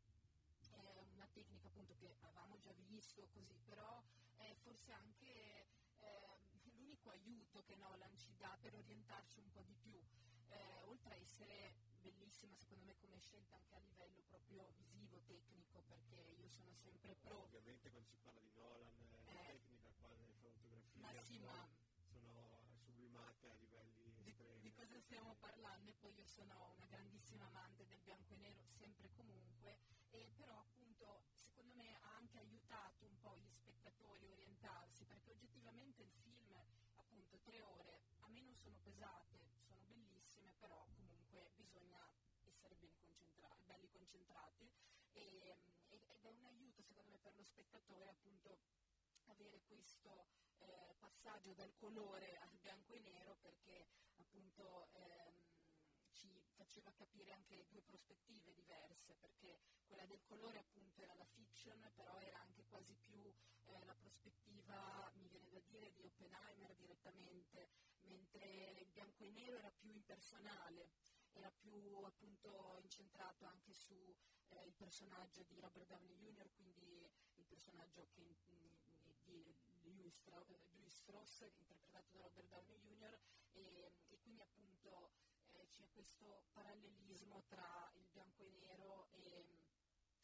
è 0.70 1.04
una 1.14 1.28
tecnica 1.32 1.68
appunto 1.68 1.94
che 1.96 2.16
avevamo 2.20 2.58
già 2.58 2.72
visto 2.86 3.26
così, 3.32 3.58
però 3.64 4.02
è 4.36 4.54
forse 4.62 4.92
anche 4.92 5.66
eh, 5.98 6.38
l'unico 6.64 7.10
aiuto 7.10 7.62
che 7.64 7.76
Nolan 7.76 8.16
ci 8.16 8.34
dà 8.36 8.56
per 8.60 8.74
orientarci 8.74 9.40
un 9.40 9.50
po' 9.50 9.62
di 9.62 9.74
più 9.74 10.00
eh, 10.48 10.82
oltre 10.84 11.14
a 11.14 11.16
essere 11.16 11.74
bellissima 12.00 12.56
secondo 12.56 12.84
me 12.84 12.96
come 12.98 13.18
scelta 13.18 13.56
anche 13.56 13.74
a 13.74 13.80
livello 13.80 14.22
proprio 14.28 14.72
visivo, 14.76 15.20
tecnico, 15.26 15.82
perché 15.86 16.16
io 16.38 16.48
sono 16.48 16.74
sempre 16.74 17.14
pro. 17.16 17.42
Ovviamente 17.42 17.90
quando 17.90 18.08
si 18.08 18.18
parla 18.22 18.40
di 18.40 18.52
Nolan, 18.54 18.94
eh, 19.26 19.32
la 19.32 19.42
tecnica 19.44 19.90
qua 20.00 20.08
delle 20.14 20.34
fotografie 20.34 20.98
ma 21.00 21.12
sì, 21.22 21.38
ma 21.38 21.68
sono 22.10 22.60
sublimate 22.84 23.50
a 23.50 23.54
livelli 23.54 24.04
estremi. 24.04 24.34
Di, 24.34 24.60
di 24.60 24.72
cosa 24.72 24.98
stiamo 24.98 25.34
parlando? 25.38 25.80
E 25.80 25.88
poi 26.00 26.14
io 26.14 26.26
sono 26.26 26.72
una 26.76 26.86
grandissima 26.86 27.44
amante 27.44 27.86
del 27.86 28.00
bianco 28.00 28.32
e 28.32 28.36
nero, 28.38 28.64
sempre 28.66 29.08
e 29.08 29.12
comunque, 29.12 29.78
e 30.10 30.32
però 30.36 30.58
appunto 30.58 31.22
secondo 31.34 31.74
me 31.74 31.94
ha 32.00 32.16
anche 32.16 32.38
aiutato 32.38 33.04
un 33.04 33.18
po' 33.20 33.36
gli 33.36 33.50
spettatori 33.50 34.26
a 34.26 34.32
orientarsi, 34.32 35.04
perché 35.04 35.30
oggettivamente 35.30 36.02
il 36.02 36.10
film, 36.22 36.56
appunto, 36.96 37.38
tre 37.42 37.60
ore, 37.60 38.00
a 38.20 38.28
me 38.28 38.40
non 38.40 38.54
sono 38.56 38.78
pesate, 38.82 39.44
sono 39.66 39.82
bellissime, 39.86 40.54
però 40.58 40.86
comunque 40.94 41.52
bisogna 41.56 42.00
essere 42.44 42.76
ben 42.78 42.96
concentrati, 42.96 43.62
belli 43.64 43.88
concentrati 43.90 44.70
e, 45.12 45.56
ed 45.88 46.24
è 46.24 46.30
un 46.30 46.44
aiuto 46.44 46.82
secondo 46.82 47.10
me 47.10 47.18
per 47.18 47.34
lo 47.36 47.44
spettatore 47.44 48.08
appunto 48.08 48.58
avere 49.26 49.60
questo 49.66 50.28
eh, 50.58 50.94
passaggio 50.98 51.52
dal 51.52 51.74
colore 51.74 52.38
al 52.38 52.56
bianco 52.60 52.94
e 52.94 52.98
nero 53.00 53.36
perché 53.40 53.88
appunto 54.16 54.88
ehm, 54.92 55.29
ci 56.20 56.52
faceva 56.54 56.92
capire 56.92 57.32
anche 57.32 57.66
due 57.68 57.80
prospettive 57.82 58.52
diverse, 58.52 59.14
perché 59.20 59.58
quella 59.86 60.04
del 60.06 60.22
colore 60.22 60.58
appunto 60.58 61.02
era 61.02 61.14
la 61.14 61.24
fiction, 61.24 61.90
però 61.94 62.18
era 62.20 62.40
anche 62.40 62.64
quasi 62.68 62.94
più 62.94 63.32
eh, 63.66 63.84
la 63.84 63.94
prospettiva, 63.94 65.10
mi 65.16 65.28
viene 65.28 65.50
da 65.50 65.60
dire, 65.60 65.92
di 65.94 66.02
Oppenheimer 66.04 66.74
direttamente, 66.76 67.68
mentre 68.02 68.76
il 68.78 68.88
bianco 68.90 69.24
e 69.24 69.30
nero 69.30 69.56
era 69.56 69.70
più 69.70 69.90
impersonale, 69.90 70.90
era 71.32 71.50
più 71.50 72.02
appunto 72.04 72.78
incentrato 72.82 73.46
anche 73.46 73.72
su 73.72 74.14
eh, 74.48 74.66
il 74.66 74.74
personaggio 74.74 75.42
di 75.44 75.58
Robert 75.60 75.86
Downey 75.86 76.14
Jr., 76.16 76.50
quindi 76.54 77.08
il 77.36 77.44
personaggio 77.44 78.08
che, 78.10 78.36
mh, 78.44 78.70
di 79.80 80.10
Strauss, 80.10 80.48
Louis 80.72 80.94
Strauss, 80.94 81.46
interpretato 81.56 82.16
da 82.16 82.22
Robert 82.22 82.48
Downey 82.48 82.78
Jr., 82.78 83.18
e, 83.52 83.92
e 84.08 84.18
quindi 84.20 84.40
appunto 84.42 85.10
eh, 85.24 85.29
c'è 85.80 85.88
questo 85.92 86.44
parallelismo 86.52 87.42
tra 87.46 87.90
il 87.94 88.04
bianco 88.12 88.42
e 88.44 88.50
nero 88.50 89.08
e 89.12 89.64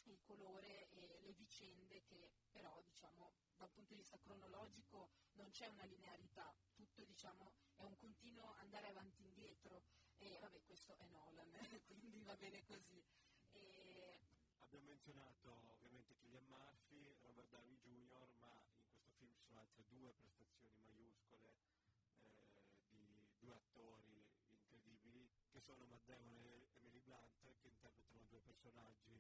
il 0.02 0.20
colore 0.20 0.90
e 0.90 1.18
le 1.22 1.32
vicende 1.32 2.02
che 2.02 2.30
però 2.50 2.82
diciamo 2.82 3.32
da 3.56 3.64
un 3.64 3.72
punto 3.72 3.94
di 3.94 4.00
vista 4.00 4.18
cronologico 4.18 5.08
non 5.32 5.48
c'è 5.50 5.66
una 5.68 5.84
linearità, 5.84 6.54
tutto 6.74 7.04
diciamo 7.04 7.54
è 7.76 7.84
un 7.84 7.96
continuo 7.96 8.52
andare 8.58 8.88
avanti 8.88 9.22
e 9.22 9.26
indietro 9.28 9.84
e 10.18 10.38
vabbè 10.38 10.62
questo 10.62 10.94
è 10.98 11.06
Nolan, 11.06 11.50
quindi 11.86 12.22
va 12.22 12.36
bene 12.36 12.62
così. 12.64 13.02
E... 13.52 14.20
Abbiamo 14.58 14.86
menzionato 14.88 15.62
ovviamente 15.68 16.16
Killian 16.16 16.44
Murphy, 16.46 17.16
Robert 17.20 17.48
Downey 17.48 17.76
Jr., 17.78 18.28
ma 18.40 18.48
in 18.50 18.88
questo 18.88 19.10
film 19.12 19.32
ci 19.32 19.44
sono 19.44 19.60
altre 19.60 19.86
due 19.86 20.12
prestazioni 20.12 20.74
maiuscole 20.82 21.54
eh, 22.24 22.74
di 22.88 23.32
due 23.38 23.54
attori 23.54 24.26
incredibili 24.48 25.30
che 25.56 25.62
sono 25.62 25.86
Matt 25.86 26.06
e 26.10 26.12
Emily 26.12 27.00
Blunt 27.00 27.56
che 27.62 27.68
interpretano 27.68 28.26
due 28.28 28.40
personaggi. 28.40 29.18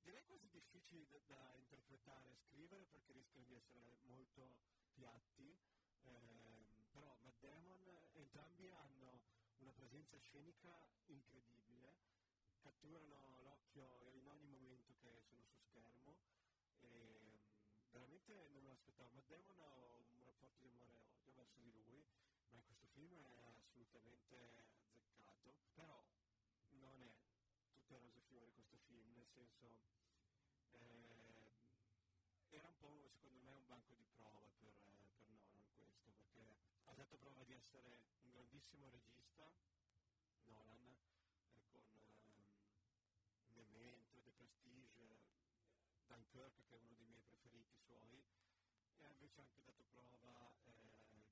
Direi 0.00 0.24
quasi 0.24 0.48
difficili 0.48 1.06
da, 1.06 1.18
da 1.26 1.54
interpretare 1.56 2.30
e 2.30 2.36
scrivere 2.38 2.86
perché 2.86 3.12
rischiano 3.12 3.44
di 3.44 3.54
essere 3.54 3.98
molto 4.04 4.56
piatti 4.94 5.60
eh, 6.04 6.86
però 6.90 7.14
Matt 7.20 7.38
Damon 7.40 7.86
entrambi 8.14 8.70
hanno 8.70 9.20
una 9.58 9.72
presenza 9.74 10.16
scenica 10.16 10.88
incredibile 11.08 11.98
catturano 12.62 13.42
l'occhio 13.42 14.08
in 14.14 14.26
ogni 14.26 14.46
momento 14.46 14.96
che 15.02 15.20
sono 15.28 15.44
su 15.44 15.60
schermo 15.60 16.16
e 16.80 17.42
veramente 17.90 18.48
non 18.52 18.62
me 18.62 18.70
l'aspettavo 18.70 19.10
Matt 19.12 19.28
Damon 19.28 19.60
ho 19.60 20.06
un 20.14 20.24
rapporto 20.24 20.62
di 20.62 20.68
amore 20.70 20.96
e 20.96 21.02
odio 21.10 21.34
verso 21.34 21.60
di 21.60 21.70
lui 21.72 22.02
ma 22.48 22.56
in 22.56 22.64
questo 22.64 22.86
film 22.88 23.20
è 23.20 23.52
assolutamente 23.60 24.87
azzeccato, 25.48 25.70
però 25.76 26.04
non 26.80 27.02
è 27.02 27.12
tutte 27.70 27.98
rose 27.98 28.20
fiori 28.28 28.52
questo 28.52 28.76
film, 28.86 29.12
nel 29.14 29.26
senso 29.26 29.80
eh, 30.72 31.54
era 32.50 32.68
un 32.68 32.76
po' 32.78 33.08
secondo 33.10 33.40
me 33.40 33.54
un 33.54 33.66
banco 33.66 33.94
di 33.94 34.06
prova 34.14 34.40
per, 34.58 34.74
eh, 34.84 35.08
per 35.16 35.28
Nolan 35.30 35.66
questo, 35.74 36.12
perché 36.12 36.56
ha 36.84 36.94
dato 36.94 37.16
prova 37.16 37.42
di 37.44 37.52
essere 37.54 38.00
un 38.22 38.30
grandissimo 38.30 38.88
regista, 38.90 39.50
Nolan, 40.44 40.96
eh, 41.50 41.66
con 41.70 41.84
ehm, 41.92 43.70
Memento, 43.72 44.20
The 44.22 44.32
Prestige, 44.32 45.20
Dunkirk 46.06 46.64
che 46.66 46.76
è 46.76 46.78
uno 46.78 46.94
dei 46.96 47.06
miei 47.08 47.22
preferiti 47.22 47.76
suoi, 47.76 48.24
e 48.96 49.04
ha 49.04 49.10
invece 49.10 49.40
anche 49.40 49.62
dato 49.62 49.84
prova 49.90 50.50
eh, 50.64 51.24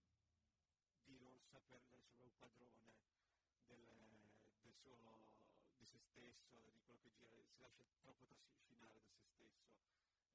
di 1.05 1.17
non 1.19 1.41
saper 1.43 1.83
essere 1.91 2.27
un 2.27 2.37
padrone 2.39 3.16
del, 3.67 3.85
del 4.61 4.75
suo, 4.75 5.21
di 5.77 5.87
se 5.87 5.99
stesso, 5.99 6.71
di 6.73 6.81
quello 6.85 7.01
che 7.03 7.13
gira, 7.15 7.43
si 7.45 7.59
lascia 7.59 7.85
troppo 8.03 8.27
trascinare 8.27 8.93
da 8.93 9.11
se 9.13 9.25
stesso. 9.27 9.75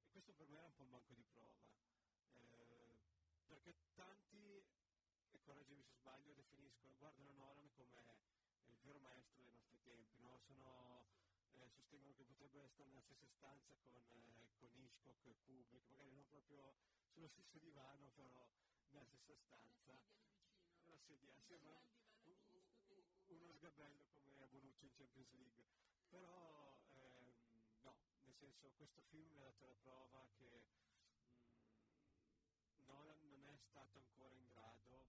E 0.01 0.09
questo 0.11 0.33
per 0.33 0.47
me 0.47 0.57
era 0.57 0.67
un 0.67 0.75
po' 0.75 0.83
un 0.83 0.89
banco 0.89 1.13
di 1.13 1.23
prova, 1.23 1.61
eh, 2.33 2.99
perché 3.47 3.75
tanti, 3.95 4.63
e 5.31 5.41
correggimi 5.41 5.83
se 5.83 5.93
sbaglio, 5.95 6.33
definiscono, 6.33 6.95
guardano 6.97 7.31
Nolan 7.31 7.69
come 7.73 8.17
il 8.67 8.77
vero 8.81 8.99
maestro 8.99 9.41
dei 9.41 9.49
nostri 9.51 9.79
tempi, 9.81 10.17
no? 10.19 10.37
Sono, 10.45 11.05
eh, 11.57 11.69
sostengono 11.69 12.13
che 12.15 12.23
potrebbe 12.23 12.67
stare 12.69 12.89
nella 12.89 13.01
stessa 13.01 13.27
stanza 13.27 13.75
con, 13.85 14.01
eh, 14.11 14.53
con 14.59 14.69
Hitchcock 14.75 15.25
e 15.25 15.35
Kubrick, 15.45 15.87
magari 15.89 16.11
non 16.11 16.25
proprio 16.27 16.75
sullo 17.11 17.27
stesso 17.27 17.57
divano, 17.59 18.09
però 18.15 18.49
nella 18.89 19.05
stessa 19.05 19.35
stanza. 19.35 19.99
Una 20.85 20.99
sedia 20.99 21.31
Una 21.31 21.41
sedia, 21.41 21.81
sembra 23.25 23.45
uno 23.45 23.53
sgabello 23.53 24.05
come 24.13 24.47
Bonucci 24.47 24.85
in 24.85 24.91
Champions 24.93 25.31
League. 25.33 25.65
Però 26.09 26.77
ehm, 26.93 27.33
no, 27.81 27.95
nel 28.23 28.35
senso 28.35 28.71
questo 28.75 29.01
film 29.09 29.29
mi 29.31 29.39
ha 29.39 29.43
dato 29.43 29.65
la 29.65 29.75
prova 29.81 30.27
che 30.35 30.61
mh, 30.61 31.23
mm, 32.79 32.85
Nolan 32.85 33.27
non 33.29 33.45
è 33.45 33.57
stato 33.57 33.97
ancora 33.97 34.33
in 34.35 34.45
grado 34.45 35.07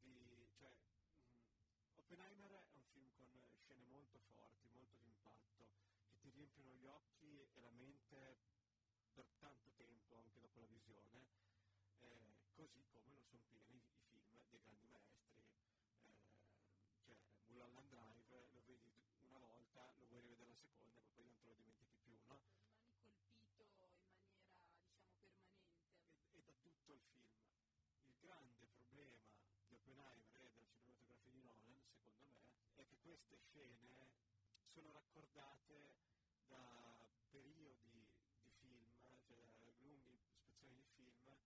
di... 0.00 0.50
Cioè, 0.58 0.70
mh, 0.70 1.96
Oppenheimer 1.96 2.50
è 2.50 2.74
un 2.74 2.84
film 2.92 3.10
con 3.14 3.28
scene 3.56 3.84
molto 3.86 4.18
forti, 4.18 4.68
molto 4.68 4.96
di 4.98 5.06
impatto, 5.06 5.70
che 6.10 6.17
ti 6.28 6.34
riempiono 6.34 6.74
gli 6.74 6.84
occhi 6.84 7.40
e 7.54 7.60
la 7.62 7.70
mente 7.70 8.36
per 9.14 9.26
tanto 9.38 9.72
tempo, 9.76 10.16
anche 10.16 10.40
dopo 10.40 10.60
la 10.60 10.66
visione, 10.66 11.24
eh, 12.00 12.36
così 12.52 12.84
come 12.90 13.14
lo 13.14 13.22
sono 13.22 13.42
pieni 13.48 13.76
i 13.76 14.20
film 14.20 14.46
dei 14.50 14.60
grandi 14.60 14.88
maestri. 14.88 15.42
Eh, 16.02 16.18
cioè, 17.00 17.16
Mulholland 17.46 17.88
Drive 17.88 18.48
lo 18.52 18.62
vedi 18.66 18.92
una 19.20 19.38
volta, 19.38 19.94
lo 19.96 20.06
vuoi 20.06 20.20
rivedere 20.20 20.50
la 20.50 20.56
seconda, 20.56 21.00
ma 21.00 21.08
poi 21.14 21.24
non 21.24 21.38
te 21.38 21.46
lo 21.46 21.54
dimentichi 21.54 21.96
più, 21.96 22.12
no? 22.26 22.36
Rimani 22.36 22.76
colpito 23.56 23.88
in 23.88 24.20
maniera, 24.20 24.52
diciamo, 24.52 24.76
permanente. 24.76 25.32
E, 26.28 26.36
e 26.36 26.42
da 26.42 26.52
tutto 26.60 26.92
il 26.92 27.00
film. 27.00 27.40
Il 28.04 28.18
grande 28.18 28.66
problema 28.66 29.18
di 29.66 29.74
Oppenheimer 29.74 30.42
e 30.44 30.50
della 30.52 30.68
cinematografia 30.68 31.30
di 31.32 31.40
Nolan, 31.40 31.80
secondo 31.88 32.26
me, 32.26 32.44
è 32.74 32.84
che 32.84 32.98
queste 33.00 33.38
scene 33.38 34.12
sono 34.78 34.92
raccordate 34.92 36.17
da 36.48 37.06
periodi 37.30 38.08
di 38.40 38.50
film, 38.58 38.90
cioè 39.26 39.40
lunghe 39.80 40.10
ispezioni 40.10 40.82
di 40.96 41.12
film, 41.22 41.38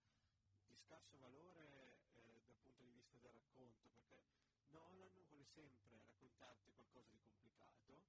di 0.67 0.77
scarso 0.77 1.19
valore 1.19 1.99
eh, 2.15 2.43
dal 2.47 2.57
punto 2.63 2.83
di 2.83 2.93
vista 2.93 3.17
del 3.19 3.33
racconto, 3.33 3.89
perché 3.91 4.25
Nolan 4.71 5.11
vuole 5.27 5.45
sempre 5.45 5.99
raccontarti 6.01 6.73
qualcosa 6.73 7.11
di 7.11 7.21
complicato 7.21 8.01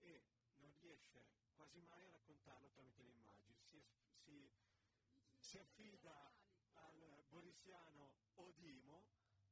e 0.00 0.22
non 0.58 0.72
riesce 0.80 1.24
quasi 1.54 1.80
mai 1.80 2.04
a 2.04 2.10
raccontarlo 2.10 2.68
tramite 2.70 3.02
le 3.02 3.10
immagini, 3.10 3.58
si, 3.60 3.82
si, 4.12 4.50
si 5.38 5.58
affida 5.58 6.32
al 6.74 7.24
borisiano 7.28 8.26
Odimo 8.34 9.06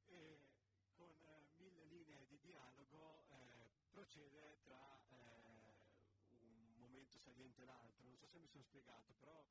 e 0.05 0.41
con 0.95 1.17
mille 1.57 1.85
linee 1.85 2.27
di 2.27 2.39
dialogo 2.41 3.25
eh, 3.29 3.71
procede 3.91 4.61
tra 4.63 4.96
un 7.17 7.23
momento 7.23 7.23
saliente 7.23 7.63
e 7.63 7.65
l'altro. 7.65 8.05
Non 8.05 8.17
so 8.17 8.27
se 8.27 8.39
mi 8.39 8.47
sono 8.47 8.63
spiegato, 8.63 9.15
però 9.19 9.45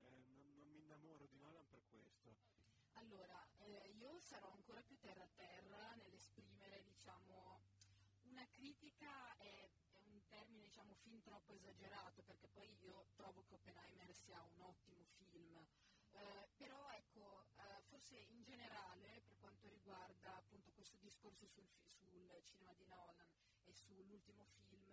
eh, 0.00 0.10
non, 0.26 0.52
non, 0.54 0.68
mi 0.68 0.80
innamoro 0.80 1.26
di 1.26 1.36
Nolan 1.38 1.66
per 1.68 1.82
questo. 1.88 2.36
Allora, 2.94 3.46
eh, 3.58 3.90
io 3.96 4.18
sarò 4.20 4.50
ancora 4.52 4.82
più 4.82 4.98
terra 4.98 5.22
a 5.22 5.28
terra 5.34 5.94
nell'esprimere, 5.94 6.82
diciamo, 6.84 7.60
una 8.24 8.46
critica 8.50 9.36
è, 9.38 9.68
è 9.92 10.00
un 10.04 10.20
termine, 10.28 10.64
diciamo, 10.64 10.94
fin 10.94 11.22
troppo 11.22 11.52
esagerato, 11.52 12.22
perché 12.22 12.48
poi 12.48 12.74
io 12.80 13.06
trovo 13.14 13.42
che 13.44 13.54
Oppenheimer 13.54 14.12
sia 14.14 14.42
un 14.42 14.60
ottimo 14.62 15.04
film. 15.30 15.56
Eh, 16.12 16.48
però 16.56 16.90
ecco, 16.92 17.46
eh, 17.56 17.82
forse 17.88 18.16
in 18.16 18.42
generale 18.42 19.22
per 19.26 19.36
quanto 19.38 19.68
riguarda 19.68 20.36
appunto 20.36 20.72
questo 20.72 20.96
discorso 20.98 21.46
sul, 21.46 21.66
sul 21.90 22.42
cinema 22.44 22.72
di 22.72 22.86
Nolan 22.86 23.28
e 23.64 23.74
sull'ultimo 23.74 24.46
film, 24.68 24.85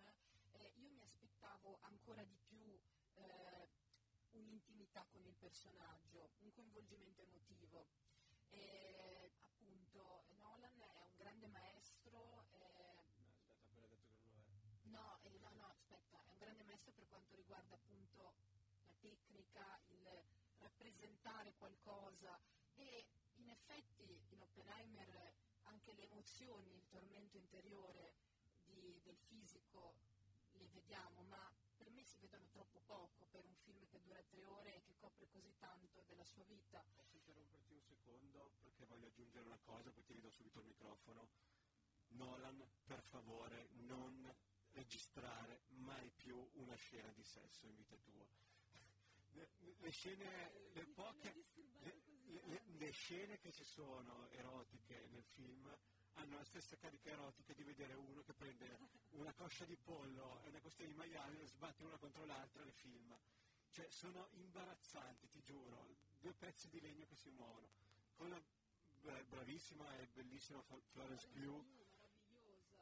io 0.84 0.90
mi 0.90 1.00
aspettavo 1.00 1.78
ancora 1.82 2.22
di 2.24 2.36
più 2.46 2.78
eh, 3.14 3.68
un'intimità 4.32 5.06
con 5.10 5.24
il 5.24 5.34
personaggio, 5.34 6.32
un 6.40 6.52
coinvolgimento 6.52 7.22
emotivo. 7.22 7.86
E, 8.50 9.32
appunto 9.40 10.26
Nolan 10.36 10.80
è 10.80 11.00
un 11.08 11.16
grande 11.16 11.48
maestro. 11.48 12.46
Eh, 12.50 13.02
no, 13.14 13.30
aspetta, 13.30 13.64
appena 13.64 13.96
detto 13.96 14.22
che 14.22 14.34
non 14.36 14.36
lo 14.36 14.50
è. 14.50 14.52
No, 14.82 15.18
eh, 15.22 15.38
no, 15.38 15.50
no, 15.54 15.66
aspetta, 15.68 16.22
è 16.22 16.30
un 16.30 16.38
grande 16.38 16.64
maestro 16.64 16.92
per 16.92 17.06
quanto 17.08 17.34
riguarda 17.34 17.74
appunto 17.74 18.34
la 18.84 18.94
tecnica, 19.00 19.80
il 19.88 20.22
rappresentare 20.58 21.54
qualcosa 21.54 22.38
e 22.74 23.06
in 23.36 23.48
effetti 23.48 24.22
in 24.28 24.42
Oppenheimer 24.42 25.32
anche 25.62 25.92
le 25.94 26.02
emozioni, 26.02 26.74
il 26.74 26.86
tormento 26.88 27.38
interiore 27.38 28.14
di, 28.66 29.00
del 29.02 29.16
fisico 29.16 29.94
vediamo, 30.84 31.22
ma 31.28 31.50
per 31.76 31.90
me 31.90 32.04
si 32.04 32.18
vedono 32.18 32.46
troppo 32.52 32.80
poco 32.84 33.26
per 33.30 33.42
un 33.44 33.54
film 33.64 33.86
che 33.88 34.00
dura 34.02 34.22
tre 34.28 34.44
ore 34.44 34.76
e 34.76 34.82
che 34.82 34.94
copre 34.98 35.26
così 35.28 35.52
tanto 35.58 36.02
della 36.06 36.24
sua 36.24 36.44
vita. 36.44 36.84
Posso 36.94 37.16
interromperti 37.16 37.72
un 37.72 37.80
secondo 37.80 38.52
perché 38.62 38.84
voglio 38.84 39.06
aggiungere 39.06 39.46
una 39.46 39.58
cosa, 39.64 39.90
poi 39.90 40.04
ti 40.04 40.12
ridò 40.12 40.28
subito 40.28 40.60
il 40.60 40.66
microfono. 40.66 41.28
Nolan, 42.08 42.62
per 42.84 43.02
favore, 43.02 43.68
non 43.72 44.32
registrare 44.72 45.62
mai 45.68 46.10
più 46.10 46.36
una 46.54 46.74
scena 46.74 47.10
di 47.12 47.24
sesso 47.24 47.66
in 47.66 47.74
vita 47.76 47.96
tua. 47.96 48.26
Le, 49.32 49.48
le 49.78 49.90
scene, 49.90 50.52
le 50.72 50.86
poche, 50.88 51.32
le, 51.80 52.02
le, 52.26 52.62
le 52.66 52.90
scene 52.90 53.38
che 53.38 53.50
ci 53.52 53.64
sono 53.64 54.28
erotiche 54.30 55.06
nel 55.08 55.24
film 55.32 55.76
hanno 56.14 56.36
la 56.36 56.44
stessa 56.44 56.76
carica 56.76 57.10
erotica 57.10 57.52
di 57.52 57.62
vedere 57.62 57.94
uno 57.94 58.22
che 58.22 58.32
prende 58.34 58.78
una 59.10 59.32
coscia 59.32 59.64
di 59.64 59.76
pollo 59.76 60.40
e 60.42 60.48
una 60.48 60.60
costina 60.60 60.88
di 60.88 60.94
maiale, 60.94 61.36
le 61.36 61.46
sbatte 61.46 61.84
una 61.84 61.96
contro 61.96 62.24
l'altra 62.24 62.62
e 62.62 62.66
le 62.66 62.72
filma. 62.72 63.18
Cioè, 63.70 63.90
sono 63.90 64.28
imbarazzanti, 64.32 65.28
ti 65.30 65.42
giuro, 65.42 65.86
due 66.20 66.32
pezzi 66.32 66.68
di 66.68 66.80
legno 66.80 67.06
che 67.06 67.16
si 67.16 67.30
muovono. 67.30 67.68
Con 68.16 68.30
la 68.30 69.22
bravissima 69.28 69.96
e 69.98 70.06
bellissima 70.12 70.62
Florence 70.92 71.26
Pugh, 71.28 71.64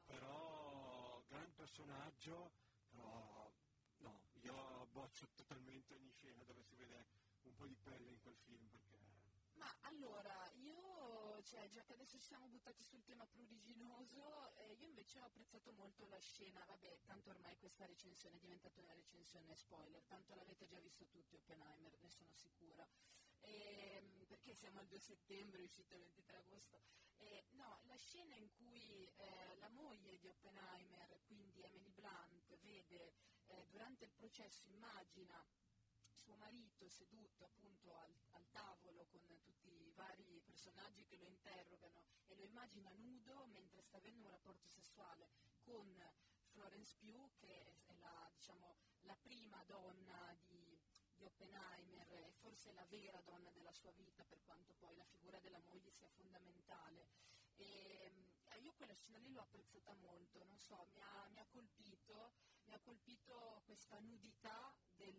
però 0.07 1.23
gran 1.29 1.53
personaggio, 1.55 2.53
però 2.91 3.51
no, 3.99 4.21
io 4.43 4.87
boccio 4.93 5.27
totalmente 5.35 5.95
ogni 5.95 6.11
scena 6.11 6.43
dove 6.45 6.63
si 6.63 6.75
vede 6.77 7.07
un 7.45 7.55
po' 7.55 7.67
di 7.67 7.77
pelle 7.83 8.11
in 8.11 8.21
quel 8.21 8.37
film 8.45 8.69
perché 8.69 9.12
ma 9.55 9.75
allora, 9.83 10.51
io, 10.55 11.43
cioè, 11.45 11.69
già 11.69 11.83
che 11.83 11.93
adesso 11.93 12.19
ci 12.19 12.27
siamo 12.27 12.49
buttati 12.49 12.83
sul 12.83 13.03
tema 13.05 13.27
pruriginoso, 13.27 14.55
eh, 14.57 14.73
io 14.75 14.87
invece 14.87 15.21
ho 15.21 15.25
apprezzato 15.25 15.73
molto 15.73 16.07
la 16.07 16.19
scena, 16.19 16.65
vabbè, 16.65 17.01
tanto 17.05 17.31
ormai 17.31 17.57
questa 17.59 17.87
recensione 17.87 18.37
è 18.37 18.41
diventata 18.41 18.81
una 18.81 18.95
recensione 18.95 19.55
spoiler, 19.55 20.03
tanto 20.07 20.35
l'avete 20.35 20.67
già 20.67 20.79
visto 20.81 21.07
tutti 21.09 21.35
Oppenheimer, 21.35 21.97
ne 22.01 22.09
sono 22.09 22.33
sicura, 22.33 22.89
eh, 23.41 24.25
perché 24.27 24.55
siamo 24.55 24.81
al 24.81 24.87
2 24.87 24.99
settembre, 24.99 25.61
è 25.61 25.65
uscito 25.65 25.95
il 25.95 26.01
23 26.01 26.37
agosto. 26.39 26.81
Eh, 27.17 27.47
no, 27.51 27.81
la 27.85 27.97
scena 27.97 28.35
in 28.35 28.51
cui 28.51 29.05
eh, 29.17 29.57
la 29.57 29.69
moglie 29.69 30.19
di 30.19 30.29
Oppenheimer, 30.29 31.21
quindi 31.25 31.63
Emily 31.63 31.91
Blunt, 31.91 32.57
vede 32.61 33.15
eh, 33.47 33.67
durante 33.69 34.05
il 34.05 34.13
processo, 34.13 34.69
immagina 34.69 35.45
suo 36.23 36.37
marito 36.37 36.89
seduto 36.89 37.45
appunto 37.45 37.97
al, 37.97 38.15
al, 38.31 38.47
tavolo 38.53 39.07
con 39.11 39.27
tutti 39.27 39.69
i 39.69 39.93
vari 39.97 40.41
personaggi 40.45 41.05
che 41.05 41.17
lo 41.17 41.27
interrogano 41.27 42.05
e 42.29 42.37
lo 42.37 42.45
immagina 42.45 42.93
nudo 42.93 43.47
mentre 43.47 43.83
sta 43.83 43.97
avendo 43.97 44.27
un 44.27 44.31
rapporto 44.31 44.69
sessuale 44.69 45.31
con 45.63 45.85
Florence 46.47 46.95
Pugh 47.01 47.35
che 47.35 47.49
è 47.87 47.95
la, 47.99 48.31
diciamo, 48.35 48.77
la 49.01 49.17
prima 49.17 49.65
donna 49.65 50.37
di, 50.47 50.79
di 51.17 51.25
Oppenheimer 51.25 52.13
e 52.13 52.33
forse 52.39 52.73
la 52.73 52.85
vera 52.85 53.21
donna 53.23 53.51
della 53.51 53.73
sua 53.73 53.91
vita 53.91 54.25
per 54.25 54.43
quanto 54.45 54.75
poi 54.75 54.95
la 54.95 55.05
figura 55.05 55.41
della 55.41 55.61
moglie 55.61 55.91
sia 55.91 56.09
fondamentale. 56.09 57.09
E, 57.57 58.13
eh, 58.45 58.59
io 58.59 58.73
quella 58.75 58.95
scena 58.95 59.19
lì 59.19 59.33
l'ho 59.33 59.41
apprezzata 59.41 59.93
molto, 59.95 60.45
non 60.45 60.59
so, 60.59 60.87
mi 60.93 61.01
ha, 61.01 61.29
mi 61.31 61.41
ha, 61.41 61.47
colpito, 61.47 62.35
ha 62.75 62.81
colpito 62.81 63.63
questa 63.67 63.99
nudità 63.99 64.75
del, 64.97 65.19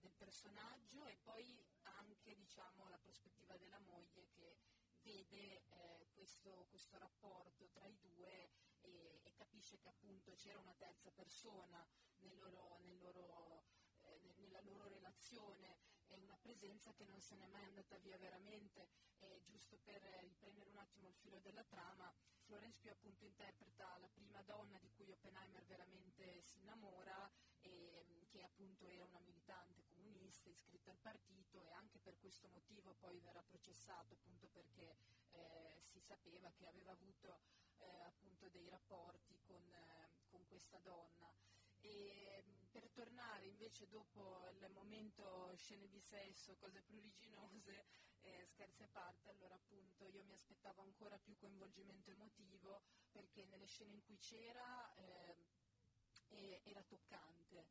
del 0.00 0.14
personaggio 0.16 1.06
e 1.06 1.16
poi 1.22 1.62
anche 1.82 2.34
diciamo, 2.34 2.88
la 2.88 2.98
prospettiva 2.98 3.56
della 3.56 3.78
moglie 3.80 4.28
che 4.30 4.58
vede 5.02 5.64
eh, 5.68 6.08
questo, 6.12 6.66
questo, 6.70 6.96
rapporto 6.98 7.68
tra 7.68 7.86
i 7.86 7.98
due 8.00 8.52
e, 8.80 9.20
e, 9.22 9.32
capisce 9.34 9.78
che 9.78 9.88
appunto 9.88 10.32
c'era 10.34 10.58
una 10.58 10.74
terza 10.74 11.10
persona 11.10 11.86
nel 12.20 12.38
loro, 12.38 12.78
nel 12.84 12.98
loro 13.00 13.64
eh, 14.04 14.32
nella 14.36 14.60
loro 14.62 14.88
relazione, 14.88 15.78
è 16.08 16.16
una 16.16 16.36
presenza 16.36 16.92
che 16.92 17.04
non 17.04 17.20
se 17.20 17.36
n'è 17.36 17.46
mai 17.46 17.64
andata 17.64 17.96
via 17.98 18.18
veramente, 18.18 18.88
e 19.18 19.42
giusto 19.44 19.78
per 19.82 20.02
riprendere 20.22 20.68
un 20.68 20.76
attimo 20.76 21.08
il 21.08 21.14
filo 21.16 21.38
della 21.40 21.64
trama, 21.64 22.12
Florence 22.44 22.78
Pugh 22.80 22.90
appunto 22.90 23.24
interpreta 23.24 23.96
la 23.98 24.08
prima 24.08 24.42
donna 24.42 24.78
di 24.78 24.90
cui 24.92 25.10
Oppenheimer 25.10 25.64
veramente 25.64 26.42
si 26.42 26.58
innamora 26.58 27.30
e 27.60 28.26
che 28.28 28.42
appunto 28.42 28.88
era 28.88 29.04
una 29.04 29.20
militante 29.20 29.84
comunista 29.88 30.50
iscritta 30.50 30.90
al 30.90 30.98
partito 30.98 31.62
e 31.62 31.72
anche 31.72 31.98
per 32.00 32.18
questo 32.18 32.48
motivo 32.48 32.94
poi 33.00 33.18
verrà 33.20 33.42
processato 33.42 34.14
appunto 34.14 34.48
perché 34.48 34.96
eh, 35.30 35.80
si 35.82 36.00
sapeva 36.00 36.52
che 36.52 36.66
aveva 36.66 36.92
avuto 36.92 37.40
eh, 37.78 38.02
appunto 38.02 38.48
dei 38.48 38.68
rapporti 38.68 39.38
con, 39.40 39.62
eh, 39.72 40.10
con 40.28 40.44
questa 40.46 40.78
donna. 40.78 41.32
E 41.80 42.44
per 42.74 42.90
tornare 42.90 43.46
invece 43.46 43.86
dopo 43.86 44.48
il 44.50 44.68
momento 44.72 45.54
scene 45.54 45.86
di 45.86 46.00
sesso, 46.00 46.56
cose 46.56 46.82
pruriginose, 46.82 47.86
eh, 48.22 48.44
scherzi 48.46 48.82
a 48.82 48.88
parte, 48.88 49.30
allora 49.30 49.54
appunto 49.54 50.08
io 50.08 50.24
mi 50.24 50.32
aspettavo 50.32 50.82
ancora 50.82 51.16
più 51.20 51.36
coinvolgimento 51.36 52.10
emotivo 52.10 52.82
perché 53.12 53.44
nelle 53.44 53.66
scene 53.66 53.92
in 53.92 54.02
cui 54.02 54.18
c'era 54.18 54.92
eh, 54.96 56.62
era 56.64 56.82
toccante. 56.82 57.68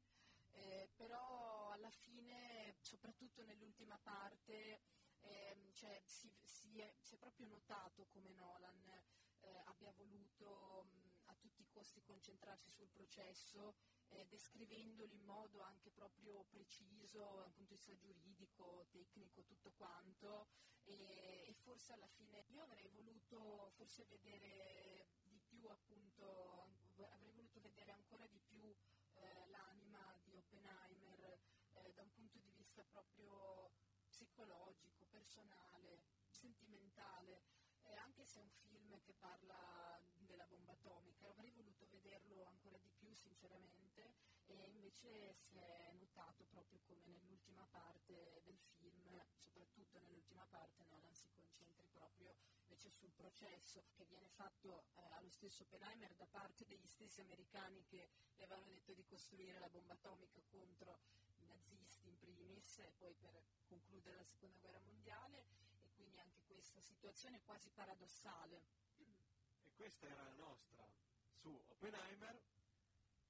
Eh, 0.52 0.90
però 0.96 1.72
alla 1.72 1.90
fine, 1.90 2.78
soprattutto 2.80 3.44
nell'ultima 3.44 3.98
parte, 3.98 4.84
eh, 5.20 5.72
cioè, 5.74 6.02
si, 6.06 6.32
si, 6.46 6.80
è, 6.80 6.94
si, 7.02 7.16
è, 7.16 7.18
proprio 7.18 7.48
notato 7.48 8.06
come 8.06 8.32
Nolan 8.32 8.88
eh, 9.42 9.62
abbia 9.66 9.92
voluto 9.92 10.88
tutti 11.44 11.62
i 11.62 11.68
costi 11.68 12.02
concentrarsi 12.02 12.72
sul 12.72 12.88
processo, 12.88 13.76
eh, 14.08 14.26
descrivendolo 14.30 15.12
in 15.14 15.24
modo 15.26 15.60
anche 15.60 15.92
proprio 15.92 16.46
preciso 16.46 17.42
dal 17.42 17.52
punto 17.52 17.74
di 17.74 17.76
vista 17.76 17.98
giuridico, 17.98 18.88
tecnico, 18.92 19.44
tutto 19.44 19.72
quanto. 19.72 20.48
E, 20.86 21.44
e 21.48 21.54
forse 21.62 21.94
alla 21.94 22.08
fine 22.08 22.46
io 22.50 22.62
avrei 22.62 22.88
voluto 22.90 23.72
forse 23.76 24.06
vedere 24.06 25.08
di 25.24 25.40
più 25.40 25.66
appunto, 25.68 26.70
avrei 27.12 27.32
voluto 27.32 27.60
vedere 27.62 27.92
ancora 27.92 28.26
di 28.28 28.40
più 28.40 28.74
eh, 29.14 29.48
l'anima 29.48 30.18
di 30.24 30.36
Oppenheimer 30.36 31.40
eh, 31.74 31.94
da 31.94 32.02
un 32.04 32.12
punto 32.12 32.40
di 32.40 32.52
vista 32.52 32.84
proprio 32.84 33.72
psicologico, 34.08 35.06
personale, 35.10 36.02
sentimentale, 36.30 37.44
eh, 37.84 37.96
anche 37.96 38.26
se 38.26 38.40
è 38.40 38.44
un 38.44 38.50
film 38.50 39.00
che 39.02 39.14
parla 39.14 40.00
della 40.26 40.46
bomba 40.46 40.74
atomica, 40.74 41.30
avrei 41.30 41.52
voluto 41.52 41.88
vederlo 41.90 42.46
ancora 42.46 42.78
di 42.78 42.90
più 42.98 43.13
sinceramente 43.24 44.14
e 44.46 44.68
invece 44.68 45.34
si 45.34 45.58
è 45.58 45.94
notato 45.98 46.44
proprio 46.50 46.80
come 46.86 47.06
nell'ultima 47.08 47.66
parte 47.72 48.42
del 48.44 48.60
film, 48.78 49.24
soprattutto 49.38 50.00
nell'ultima 50.00 50.46
parte 50.50 50.84
Nolan 50.90 51.14
si 51.14 51.30
concentri 51.32 51.88
proprio 51.88 52.36
invece 52.64 52.90
sul 52.90 53.12
processo 53.12 53.86
che 53.94 54.06
viene 54.06 54.30
fatto 54.30 54.86
eh, 54.96 55.02
allo 55.14 55.30
stesso 55.30 55.64
Oppenheimer 55.64 56.14
da 56.16 56.28
parte 56.28 56.66
degli 56.66 56.88
stessi 56.88 57.22
americani 57.22 57.84
che 57.86 58.10
le 58.36 58.44
avevano 58.44 58.68
detto 58.68 58.94
di 58.94 59.06
costruire 59.06 59.60
la 59.60 59.70
bomba 59.70 59.94
atomica 59.94 60.42
contro 60.50 61.00
i 61.38 61.46
nazisti 61.46 62.10
in 62.10 62.18
primis 62.18 62.80
e 62.80 62.94
poi 62.98 63.14
per 63.16 63.42
concludere 63.66 64.18
la 64.18 64.26
seconda 64.26 64.58
guerra 64.60 64.80
mondiale 64.82 65.46
e 65.84 65.92
quindi 65.94 66.20
anche 66.20 66.42
questa 66.46 66.82
situazione 66.82 67.42
quasi 67.42 67.70
paradossale. 67.70 68.82
E 69.64 69.72
questa 69.76 70.08
era 70.08 70.24
la 70.24 70.36
nostra 70.36 70.88
su 71.32 71.62
Oppenheimer, 71.68 72.42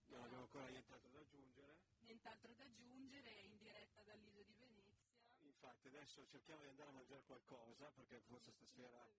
non 0.07 0.19
no. 0.19 0.25
abbiamo 0.25 0.43
ancora 0.43 0.67
nient'altro 0.67 1.09
da 1.09 1.19
aggiungere. 1.19 1.77
Nient'altro 1.99 2.53
da 2.53 2.63
aggiungere, 2.63 3.31
in 3.41 3.57
diretta 3.57 4.03
dall'isola 4.03 4.43
di 4.43 4.53
Venezia. 4.53 5.01
Infatti 5.39 5.87
adesso 5.87 6.25
cerchiamo 6.27 6.61
di 6.61 6.67
andare 6.67 6.89
a 6.89 6.93
mangiare 6.93 7.23
qualcosa 7.23 7.89
perché 7.91 8.19
forse 8.21 8.51
stasera... 8.51 9.11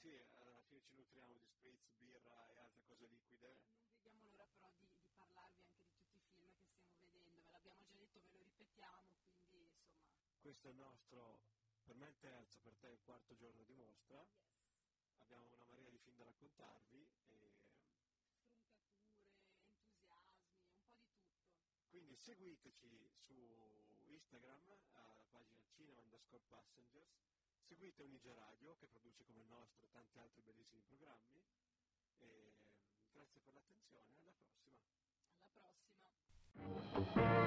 Sì, 0.00 0.16
alla 0.32 0.62
fine 0.62 0.80
ci 0.82 0.96
nutriamo 0.96 1.34
di 1.34 1.44
spritz, 1.44 1.92
birra 1.98 2.48
e 2.48 2.58
altre 2.60 2.82
cose 2.86 3.06
liquide. 3.06 3.58
Non 3.58 3.92
vediamo 3.92 4.20
l'ora 4.22 4.46
però 4.46 4.72
di, 4.78 4.88
di, 4.98 5.10
parlarvi 5.14 5.62
anche 5.62 5.84
di 5.84 5.92
tutti 5.92 6.16
i 6.16 6.24
film 6.32 6.54
che 6.56 6.72
stiamo 6.72 6.96
vedendo, 6.98 7.42
ve 7.42 7.50
l'abbiamo 7.50 7.84
già 7.84 7.92
detto, 7.92 8.20
ve 8.30 8.38
lo 8.38 8.44
ripetiamo, 8.44 9.18
quindi 9.50 9.60
insomma... 9.60 10.08
Questo 10.40 10.68
è 10.68 10.70
il 10.70 10.76
nostro, 10.78 11.42
per 11.84 11.96
me 11.96 12.08
il 12.08 12.18
terzo, 12.18 12.60
per 12.62 12.74
te 12.76 12.88
il 12.88 13.00
quarto 13.02 13.36
giorno 13.36 13.62
di 13.64 13.74
mostra. 13.74 14.24
Yes. 14.24 15.20
Abbiamo 15.20 15.46
una 15.48 15.64
marea 15.64 15.90
di 15.90 15.98
film 15.98 16.16
da 16.16 16.24
raccontarvi 16.24 17.06
e 17.26 17.30
Quindi 21.90 22.09
seguiteci 22.20 23.08
su 23.26 24.04
Instagram, 24.06 24.60
alla 24.92 25.24
pagina 25.30 25.64
Cinema 25.74 26.02
underscore 26.02 26.42
Passengers, 26.48 27.08
seguite 27.66 28.02
Unige 28.02 28.34
Radio 28.34 28.76
che 28.76 28.86
produce 28.88 29.24
come 29.24 29.40
il 29.40 29.46
nostro 29.46 29.88
tanti 29.90 30.18
altri 30.18 30.42
bellissimi 30.42 30.82
programmi 30.82 31.42
e 32.18 32.52
grazie 33.10 33.40
per 33.40 33.54
l'attenzione, 33.54 34.04
alla 34.20 34.32
prossima. 34.32 34.76
Alla 35.38 35.48
prossima. 36.92 37.39